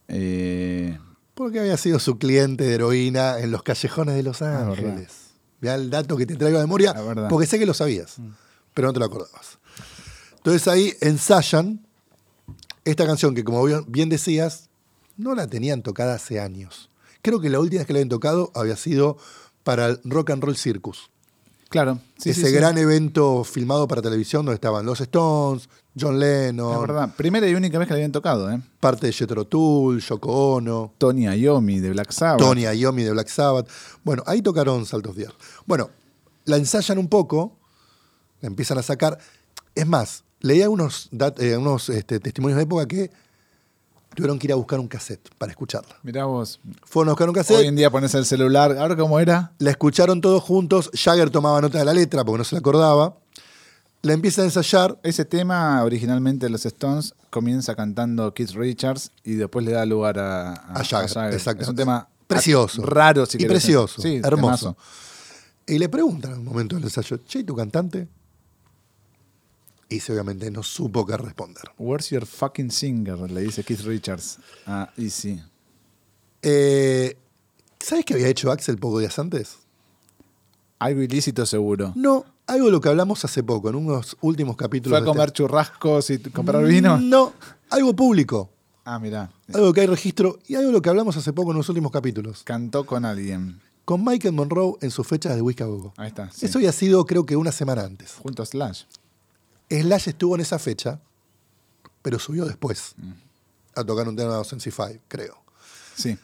[0.08, 0.98] Eh,
[1.34, 5.30] Porque había sido su cliente de heroína en los callejones de Los Ah, Ángeles.
[5.60, 6.94] Vea el dato que te traigo de memoria,
[7.28, 8.16] porque sé que lo sabías,
[8.74, 9.58] pero no te lo acordabas.
[10.38, 11.86] Entonces ahí ensayan
[12.84, 14.69] esta canción que, como bien decías,
[15.20, 16.90] no la tenían tocada hace años.
[17.22, 19.18] Creo que la última vez que la habían tocado había sido
[19.62, 21.10] para el Rock and Roll Circus.
[21.68, 22.00] claro.
[22.18, 22.52] Sí, ese sí, sí.
[22.54, 27.14] gran evento filmado para televisión donde estaban los Stones, John Es Lennon, verdad.
[27.16, 28.60] Primera y única vez que le habían tocado, ¿eh?
[28.78, 30.92] parte de Jethro Tull, Yoko Ono.
[30.98, 32.38] Tony Iommi de Black Sabbath.
[32.40, 33.68] Tony Iommi de Black Sabbath.
[34.04, 35.34] Bueno, ahí tocaron Salt of the Earth.
[35.66, 35.90] Bueno,
[36.44, 37.56] la ensayan un poco,
[38.40, 39.18] la empiezan a sacar.
[39.74, 43.10] Es más, leía unos, dat- eh, unos este, testimonios de época que
[44.14, 45.96] tuvieron que ir a buscar un cassette para escucharla.
[46.02, 46.60] Mirá vos.
[46.84, 48.76] Fueron a buscar un Hoy cassette, en día pones el celular.
[48.78, 49.52] ¿Ahora cómo era?
[49.58, 50.90] la escucharon todos juntos.
[50.94, 53.16] Jagger tomaba nota de la letra porque no se la acordaba.
[54.02, 54.98] La empieza a ensayar.
[55.02, 60.18] Ese tema, originalmente de los Stones, comienza cantando Keith Richards y después le da lugar
[60.18, 61.62] a, A Jagger, exacto.
[61.62, 62.82] Es un tema Precioso.
[62.82, 63.52] raro, si Y querés.
[63.62, 64.74] precioso, Sí, hermoso.
[64.74, 64.76] temazo.
[65.66, 68.08] Y le preguntan en un momento del ensayo, che, ¿y tu cantante?
[69.90, 71.64] Y se obviamente no supo qué responder.
[71.76, 73.18] Where's your fucking singer?
[73.30, 75.42] Le dice Keith Richards a Easy.
[76.42, 77.16] Eh,
[77.80, 79.58] ¿Sabes qué había hecho Axel pocos días antes?
[80.78, 81.92] Algo ilícito seguro.
[81.96, 84.98] No, algo de lo que hablamos hace poco, en unos últimos capítulos.
[84.98, 86.96] ¿Fue a comer este- churrascos y comprar vino?
[86.98, 87.32] No,
[87.68, 88.48] algo público.
[88.84, 89.30] Ah, mirá.
[89.52, 91.90] Algo que hay registro y algo de lo que hablamos hace poco en los últimos
[91.92, 92.42] capítulos.
[92.44, 93.60] Cantó con alguien.
[93.84, 95.64] Con Michael Monroe en sus fechas de Whisky.
[95.96, 96.30] Ahí está.
[96.30, 96.46] sí.
[96.46, 98.12] Eso había sido creo que una semana antes.
[98.22, 98.84] Junto a Slash.
[99.70, 101.00] Slash estuvo en esa fecha,
[102.02, 103.12] pero subió después Mm.
[103.76, 105.42] a tocar un tema de Sensify, creo.
[105.96, 106.18] Sí.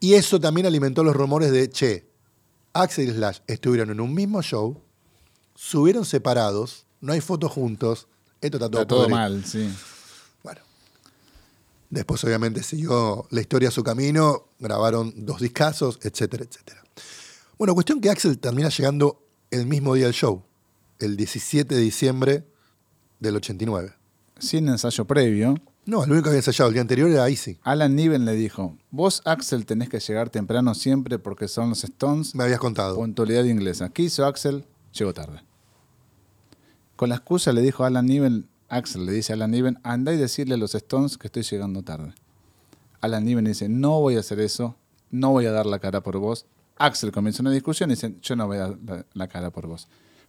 [0.00, 2.06] Y eso también alimentó los rumores de, che,
[2.72, 4.80] Axel y Slash estuvieron en un mismo show,
[5.54, 8.06] subieron separados, no hay fotos juntos,
[8.40, 9.68] esto está todo, Está todo mal, sí.
[10.42, 10.60] Bueno.
[11.90, 16.84] Después obviamente siguió la historia a su camino, grabaron dos discazos, etcétera, etcétera.
[17.58, 20.44] Bueno, cuestión que Axel termina llegando el mismo día del show,
[20.98, 22.44] el 17 de diciembre
[23.20, 23.92] del 89.
[24.38, 25.54] Sin ensayo previo,
[25.86, 27.58] No, el único que había ensayado el día anterior era Easy.
[27.62, 32.34] Alan Niven le dijo, vos Axel tenés que llegar temprano siempre porque son los Stones,
[32.34, 32.94] Me habías contado.
[32.96, 33.88] puntualidad inglesa.
[33.88, 34.64] ¿Qué hizo Axel?
[34.92, 35.40] Llegó tarde.
[36.96, 40.12] Con la excusa le dijo a Alan Niven, Axel le dice a Alan Niven, anda
[40.12, 42.12] y decirle a los Stones que estoy llegando tarde.
[43.00, 44.76] Alan Niven dice, no voy a hacer eso,
[45.10, 46.44] no voy a dar la cara por vos.
[46.76, 49.88] Axel comienza una discusión y dice, yo no voy a dar la cara por vos.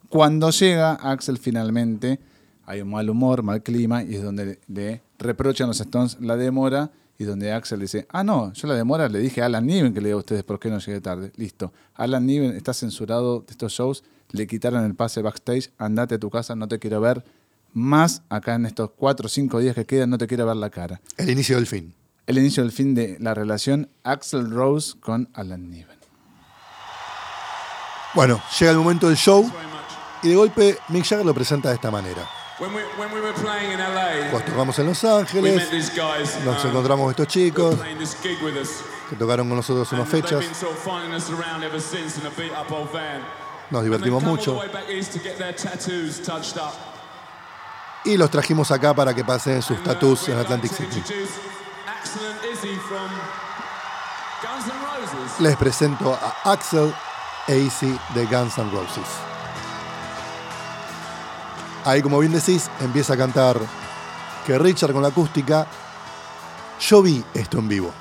[0.10, 2.20] Cuando llega Axel finalmente,
[2.66, 6.92] hay un mal humor, mal clima, y es donde le reprochan los Stones la demora,
[7.20, 10.00] y donde Axel dice, ah, no, yo la demora le dije a Alan Niven que
[10.00, 11.32] le diga a ustedes por qué no llegué tarde.
[11.36, 11.74] Listo.
[11.94, 16.30] Alan Niven está censurado de estos shows, le quitaron el pase backstage, andate a tu
[16.30, 17.24] casa, no te quiero ver
[17.74, 20.70] más acá en estos cuatro o cinco días que quedan, no te quiero ver la
[20.70, 21.02] cara.
[21.18, 21.94] El inicio del fin.
[22.26, 26.00] El inicio del fin de la relación Axel Rose con Alan Niven.
[28.16, 29.52] Bueno, llega el momento del show
[30.24, 32.28] y de golpe Mick Jagger lo presenta de esta manera.
[32.58, 35.94] Cuando tocamos en Los Ángeles,
[36.44, 37.76] nos um, encontramos estos chicos
[39.10, 40.44] que tocaron con nosotros unas fechas,
[43.70, 44.62] nos divertimos mucho
[48.04, 51.04] y los trajimos acá para que pasen sus uh, we'd en Atlantic City.
[55.40, 56.94] Les presento a Axel
[57.48, 59.29] e Easy de Guns N' Roses.
[61.90, 63.58] Ahí, como bien decís, empieza a cantar
[64.46, 65.66] que Richard con la acústica.
[66.80, 67.92] Yo vi esto en vivo,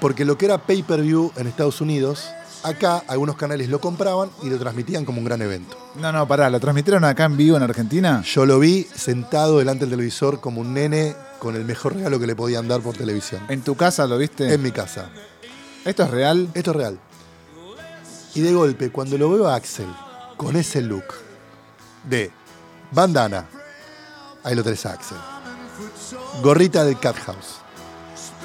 [0.00, 2.28] porque lo que era pay-per-view en Estados Unidos,
[2.62, 5.76] acá algunos canales lo compraban y lo transmitían como un gran evento.
[5.96, 8.22] No, no, pará, ¿lo transmitieron acá en vivo en Argentina?
[8.22, 12.28] Yo lo vi sentado delante del televisor como un nene con el mejor regalo que
[12.28, 13.42] le podían dar por televisión.
[13.48, 14.54] ¿En tu casa lo viste?
[14.54, 15.10] En mi casa.
[15.84, 16.48] ¿Esto es real?
[16.54, 17.00] Esto es real.
[18.36, 19.88] Y de golpe, cuando lo veo a Axel
[20.36, 21.06] con ese look
[22.08, 22.30] de
[22.92, 23.46] bandana,
[24.44, 25.18] ahí lo a Axel,
[26.42, 27.56] gorrita del Cat House,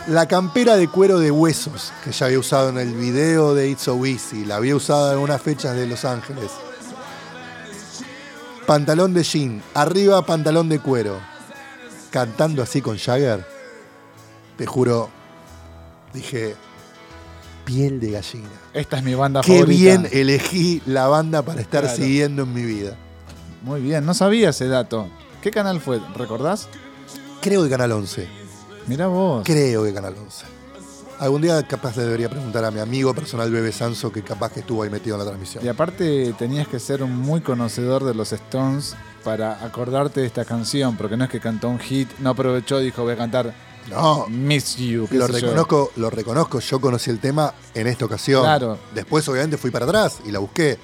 [0.08, 3.84] la campera de cuero de huesos que ya había usado en el video de It's
[3.84, 6.50] So Easy, la había usado en unas fechas de Los Ángeles,
[8.66, 11.20] pantalón de jean, arriba pantalón de cuero,
[12.10, 13.46] cantando así con Jagger,
[14.58, 15.10] te juro,
[16.14, 16.56] dije,
[17.66, 18.48] piel de gallina.
[18.74, 19.78] Esta es mi banda Qué favorita.
[19.80, 21.98] bien elegí la banda para estar Claro.
[21.98, 22.98] siguiendo en mi vida.
[23.64, 25.08] Muy bien, no sabía ese dato.
[25.42, 26.00] ¿Qué canal fue?
[26.16, 26.68] ¿Recordás?
[27.42, 28.28] Creo que Canal 11.
[28.88, 29.44] Mirá vos.
[29.46, 30.46] Creo que Canal 11.
[31.20, 34.60] Algún día capaz le debería preguntar a mi amigo personal Bebe Sanso que capaz que
[34.60, 35.66] estuvo ahí metido en la transmisión.
[35.66, 40.46] Y aparte tenías que ser un muy conocedor de los Stones para acordarte de esta
[40.46, 43.54] canción, porque no es que cantó un hit, no aprovechó y dijo voy a cantar
[43.90, 45.08] No, Miss You.
[45.12, 45.40] lo sé yo.
[45.40, 48.44] reconozco, lo reconozco, yo conocí el tema en esta ocasión.
[48.44, 48.78] Claro.
[48.94, 50.78] Después obviamente fui para atrás y la busqué.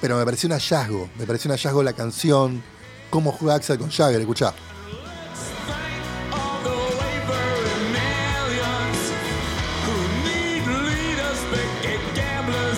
[0.00, 2.62] Pero me pareció un hallazgo, me pareció un hallazgo la canción,
[3.10, 4.54] cómo juega Axel con Jagger, escuchá.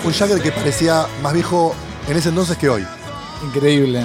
[0.03, 1.75] Un Jagger que parecía más viejo
[2.07, 2.87] en ese entonces que hoy.
[3.43, 4.03] Increíble.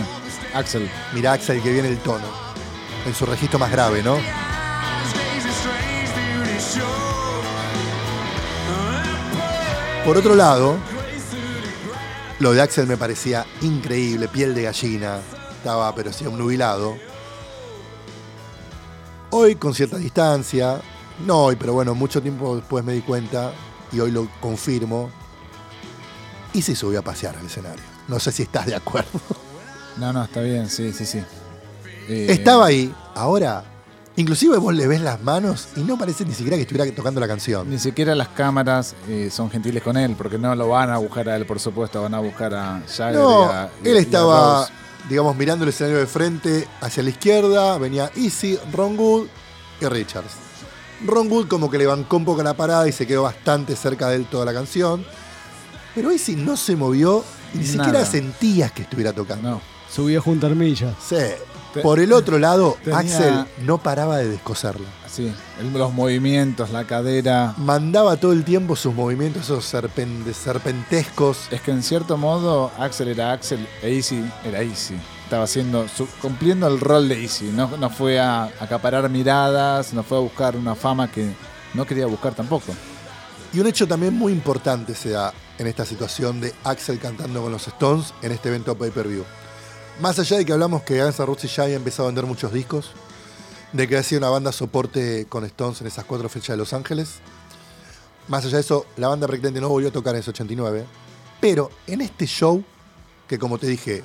[0.52, 0.90] Axel.
[1.12, 2.26] Mirá Axel que viene el tono,
[3.06, 4.18] en su registro más grave, ¿no?
[10.04, 10.76] Por otro lado,
[12.44, 15.18] lo de Axel me parecía increíble, piel de gallina,
[15.56, 16.94] estaba pero sí nubilado.
[19.30, 20.78] Hoy con cierta distancia,
[21.24, 23.50] no hoy, pero bueno, mucho tiempo después me di cuenta
[23.92, 25.10] y hoy lo confirmo.
[26.52, 27.82] Y se subió a pasear al escenario.
[28.08, 29.20] No sé si estás de acuerdo.
[29.96, 31.22] No, no, está bien, sí, sí, sí.
[32.08, 33.64] Eh, Estaba ahí, ahora,
[34.16, 37.26] inclusive vos le ves las manos y no parece ni siquiera que estuviera tocando la
[37.28, 37.68] canción.
[37.68, 41.28] Ni siquiera las cámaras eh, son gentiles con él, porque no lo van a buscar
[41.28, 43.98] a él, por supuesto, van a buscar a Jagger No, y a- y- él y
[43.98, 44.72] a estaba, Rose.
[45.08, 49.26] digamos, mirando el escenario de frente hacia la izquierda, venía Easy, Ron Wood
[49.80, 50.32] y Richards.
[51.04, 54.08] Ron Wood como que le bancó un poco la parada y se quedó bastante cerca
[54.08, 55.04] de él toda la canción.
[55.94, 57.72] Pero Easy no se movió y ni Nada.
[57.84, 59.50] siquiera sentías que estuviera tocando.
[59.50, 59.60] No.
[59.92, 60.94] Subía junto a Armilla.
[61.06, 61.16] Sí.
[61.82, 64.86] Por el otro lado, tenía- Axel no paraba de descoserla.
[65.10, 65.32] Sí,
[65.72, 67.54] los movimientos, la cadera.
[67.56, 71.48] Mandaba todo el tiempo sus movimientos, esos serpen- serpentescos.
[71.50, 74.96] Es que en cierto modo Axel era Axel e Easy era Easy.
[75.24, 75.86] Estaba haciendo,
[76.20, 77.46] cumpliendo el rol de Easy.
[77.46, 81.32] No, no fue a acaparar miradas, no fue a buscar una fama que
[81.74, 82.72] no quería buscar tampoco.
[83.52, 87.52] Y un hecho también muy importante se da en esta situación de Axel cantando con
[87.52, 89.24] los Stones en este evento pay-per-view.
[90.00, 92.52] Más allá de que hablamos que Guns N' Roses ya había empezado a vender muchos
[92.52, 92.90] discos,
[93.72, 96.72] de que ha sido una banda soporte con Stones en esas cuatro fechas de Los
[96.72, 97.20] Ángeles,
[98.26, 100.84] más allá de eso, la banda prácticamente no volvió a tocar en ese 89,
[101.40, 102.64] pero en este show,
[103.28, 104.02] que como te dije,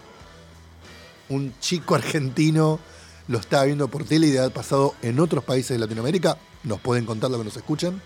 [1.30, 2.80] un chico argentino
[3.28, 6.82] lo estaba viendo por tele y de haber pasado en otros países de Latinoamérica, nos
[6.82, 8.02] pueden contar lo que nos escuchan.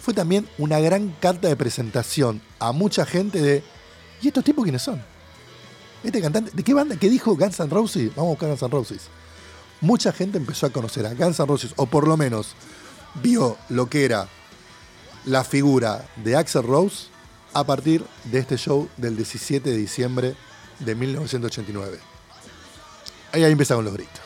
[0.00, 3.62] Fue también una gran carta de presentación a mucha gente de,
[4.20, 5.13] ¿y estos tipos quiénes son?
[6.04, 6.96] Este cantante, ¿de qué banda?
[6.96, 8.14] ¿Qué dijo Guns N' Roses?
[8.14, 9.02] Vamos a buscar Guns N' Roses.
[9.80, 12.54] Mucha gente empezó a conocer a Guns N' Roses, o por lo menos
[13.22, 14.28] vio lo que era
[15.24, 17.06] la figura de Axel Rose
[17.54, 20.36] a partir de este show del 17 de diciembre
[20.80, 21.98] de 1989.
[23.32, 24.20] Ahí, ahí empezaron los gritos.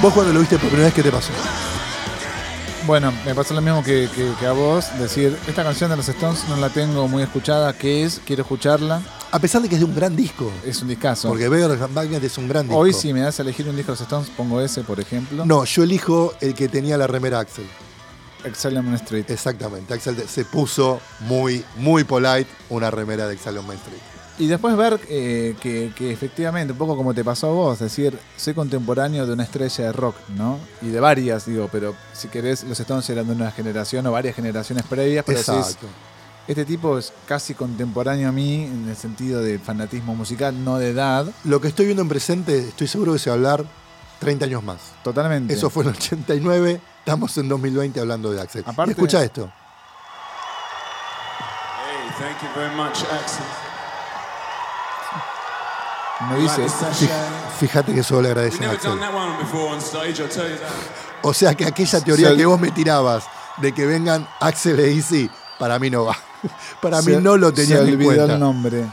[0.00, 1.30] Vos cuando lo viste por primera vez, ¿qué te pasó?
[2.90, 4.86] Bueno, me pasó lo mismo que, que- que a vos.
[4.98, 7.72] Decir, esta canción de los Stones no la tengo muy escuchada.
[7.72, 8.20] ¿Qué es?
[8.26, 9.00] Quiero escucharla.
[9.30, 10.50] A pesar de que es de un gran disco.
[10.66, 11.28] Es un discazo.
[11.28, 12.76] Porque Beggar Magnet es un gran disco.
[12.80, 15.46] Hoy, si me das a elegir un disco de los Stones, pongo ese, por ejemplo.
[15.46, 17.64] No, yo elijo el que tenía la remera Axel.
[18.42, 19.26] Exile on Street.
[19.28, 19.94] Exactamente.
[19.94, 24.00] Axel se puso muy, muy polite una remera de on Main Street.
[24.40, 27.80] Y después ver eh, que, que efectivamente, un poco como te pasó a vos, es
[27.80, 30.58] decir, soy contemporáneo de una estrella de rock, ¿no?
[30.80, 34.34] Y de varias, digo, pero si querés, los Stones eran de una generación o varias
[34.34, 35.86] generaciones previas, pero decís, Exacto.
[36.48, 40.88] este tipo es casi contemporáneo a mí en el sentido de fanatismo musical, no de
[40.90, 43.64] edad, Lo que estoy viendo en presente, estoy seguro que se va a hablar
[44.20, 44.78] 30 años más.
[45.04, 45.52] totalmente.
[45.52, 48.64] Eso fue en el 89, estamos en 2020 hablando de Axel.
[48.66, 49.52] Aparte- Y escucha esto.
[51.84, 53.44] Hey, thank you very much, Axel.
[56.28, 56.66] Me dice.
[57.58, 58.92] Fíjate que eso le agradecen a Axel.
[61.22, 63.24] O sea que aquella teoría que vos me tirabas
[63.58, 66.16] de que vengan Axel e Easy, para mí no va.
[66.80, 68.24] Para mí se- no lo se tenían en cuenta.
[68.34, 68.86] el nombre.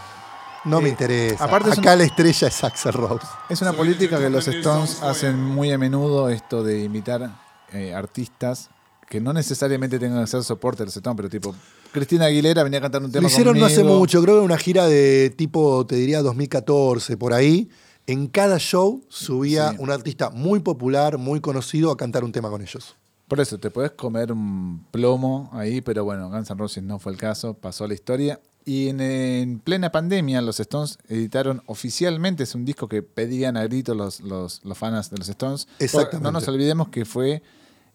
[0.65, 1.45] No me Eh, interesa.
[1.45, 3.25] aparte Acá un- la estrella es Axel Rose.
[3.47, 7.29] Es una política que los Stones hacen muy a menudo, esto de imitar
[7.71, 8.69] eh, artistas
[9.09, 11.55] que no necesariamente tengan que ser soporte de los Stones, pero tipo,
[11.91, 14.57] Cristina Aguilera venía a cantar un tema Lo hicieron no hace mucho, creo que una
[14.57, 17.69] gira de tipo, te diría, 2014, por ahí.
[18.05, 19.77] En cada show subía Sí.
[19.79, 22.95] un artista muy popular, muy conocido, a cantar un tema con ellos.
[23.27, 27.11] Por eso, te podés comer un plomo ahí, pero bueno, Guns N' Roses no fue
[27.11, 28.39] el caso, pasó la historia.
[28.63, 33.63] Y en, en plena pandemia, los Stones editaron oficialmente, es un disco que pedían a
[33.63, 35.67] gritos los, los, los fans de los Stones.
[35.79, 36.23] Exactamente.
[36.23, 37.41] No nos olvidemos que fue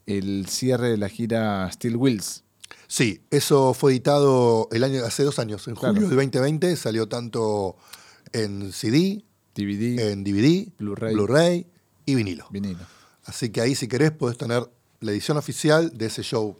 [0.05, 2.43] el cierre de la gira Steel Wheels.
[2.87, 5.93] Sí, eso fue editado el año, hace dos años, en Claro.
[5.95, 7.75] julio del 2020, salió tanto
[8.33, 9.23] en CD,
[9.55, 11.13] DVD, en DVD, Blu-ray.
[11.13, 11.67] Blu-ray
[12.05, 12.47] y vinilo.
[12.51, 12.85] vinilo.
[13.25, 16.57] Así que ahí, si querés, podés tener la edición oficial de ese show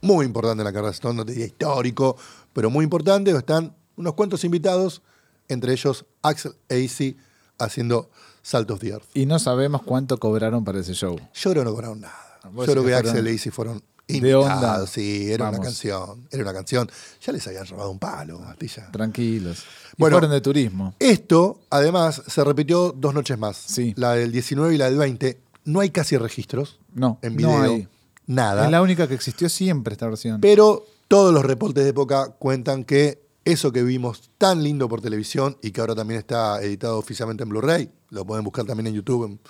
[0.00, 2.16] muy importante en la carrera de Stone, no te diría histórico,
[2.52, 3.30] pero muy importante.
[3.32, 5.02] Están unos cuantos invitados,
[5.48, 7.16] entre ellos Axel Acey
[7.58, 8.10] haciendo
[8.42, 9.04] Salt of the Earth.
[9.14, 11.16] Y no sabemos cuánto cobraron para ese show.
[11.34, 12.29] Yo creo que no cobraron nada.
[12.52, 14.46] Vos Yo creo decís que Axel y Acey fueron de invitados.
[14.46, 14.86] onda.
[14.86, 16.26] Sí, era una canción.
[16.30, 16.90] Era una canción.
[17.24, 18.90] Ya les habían robado un palo, Astilla.
[18.90, 19.58] Tranquilos.
[19.60, 20.14] Y Bueno.
[20.16, 20.94] fueron de turismo.
[20.98, 23.56] Esto, además, se repitió dos noches más.
[23.56, 23.92] Sí.
[23.96, 25.40] La del 19 y la del 20.
[25.66, 27.62] No hay casi registros No, en no video.
[27.62, 27.88] hay.
[28.26, 28.64] Nada.
[28.64, 30.40] Es la única que existió siempre esta versión.
[30.40, 35.56] Pero todos los reportes de época cuentan que eso que vimos tan lindo por televisión
[35.62, 39.24] y que ahora también está editado oficialmente en Blu-ray, lo pueden buscar también en YouTube
[39.26, 39.40] en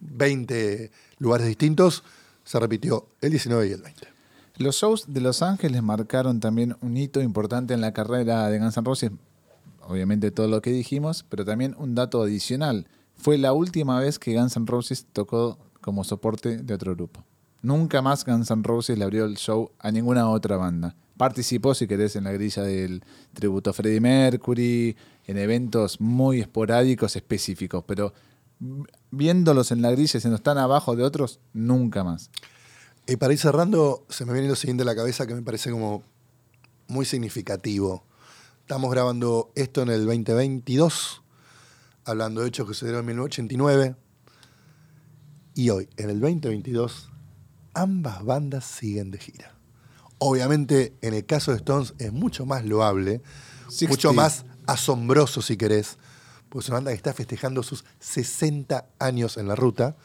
[0.00, 2.02] 20 lugares distintos,
[2.50, 4.08] se repitió el 19 y el 20.
[4.56, 8.76] Los shows de Los Ángeles marcaron también un hito importante en la carrera de Guns
[8.76, 9.12] N' Roses.
[9.86, 12.88] Obviamente todo lo que dijimos, pero también un dato adicional.
[13.14, 17.22] Fue la última vez que Guns N' Roses tocó como soporte de otro grupo.
[17.62, 20.96] Nunca más Guns N' Roses le abrió el show a ninguna otra banda.
[21.16, 27.14] Participó, si querés, en la grilla del tributo a Freddie Mercury, en eventos muy esporádicos,
[27.14, 28.12] específicos, pero
[29.10, 32.30] viéndolos en la grilla siendo tan abajo de otros, nunca más.
[33.06, 35.70] Y para ir cerrando, se me viene lo siguiente a la cabeza que me parece
[35.70, 36.04] como
[36.86, 38.04] muy significativo.
[38.60, 41.22] Estamos grabando esto en el 2022,
[42.04, 43.96] hablando de hechos que sucedieron en 1989.
[45.54, 47.10] Y hoy, en el 2022,
[47.74, 49.54] ambas bandas siguen de gira.
[50.18, 53.22] Obviamente, en el caso de Stones es mucho más loable,
[53.68, 53.90] 60.
[53.90, 55.98] mucho más asombroso si querés,
[56.50, 59.96] porque es una banda que está festejando sus 60 años en la ruta.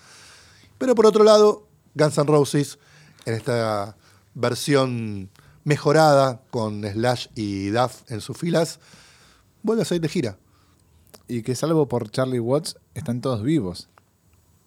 [0.78, 2.78] Pero por otro lado, Guns N' Roses,
[3.26, 3.98] en esta
[4.36, 5.30] versión
[5.64, 8.80] mejorada con Slash y Duff en sus filas,
[9.64, 10.38] vuelve a salir de gira.
[11.28, 13.90] Y que salvo por Charlie Watts, están todos vivos.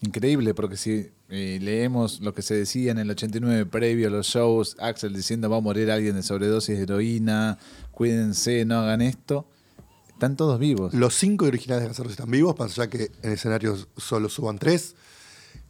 [0.01, 4.27] Increíble, porque si eh, leemos lo que se decía en el 89 previo a los
[4.27, 7.59] shows, Axel diciendo va a morir alguien de sobredosis de heroína,
[7.93, 9.47] cuídense, no hagan esto,
[10.19, 10.93] están todos vivos.
[10.95, 14.29] Los cinco originales de Guns N' Roses están vivos, más allá que en escenario solo
[14.29, 14.97] suban tres.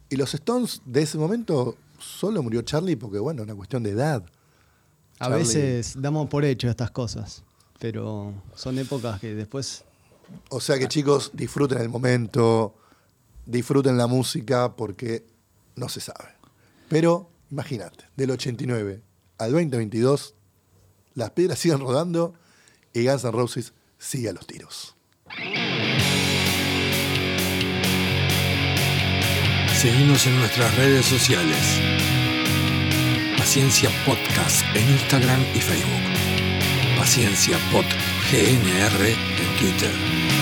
[0.09, 4.23] Y los Stones de ese momento solo murió Charlie porque, bueno, una cuestión de edad.
[5.19, 5.37] A Charlie.
[5.37, 7.43] veces damos por hecho estas cosas,
[7.77, 9.83] pero son épocas que después
[10.49, 12.73] O sea que chicos, disfruten el momento,
[13.45, 15.27] disfruten la música porque
[15.75, 16.29] no se sabe.
[16.87, 19.03] Pero imagínate, del 89
[19.37, 20.33] al 2022,
[21.13, 22.33] las piedras siguen rodando
[22.93, 24.95] y Guns N' Roses sigue a los tiros.
[29.75, 31.79] Seguimos en nuestras redes sociales.
[33.37, 36.97] Paciencia Podcast en Instagram y Facebook.
[36.97, 37.85] Paciencia Pod
[38.31, 40.38] GNR en Twitter.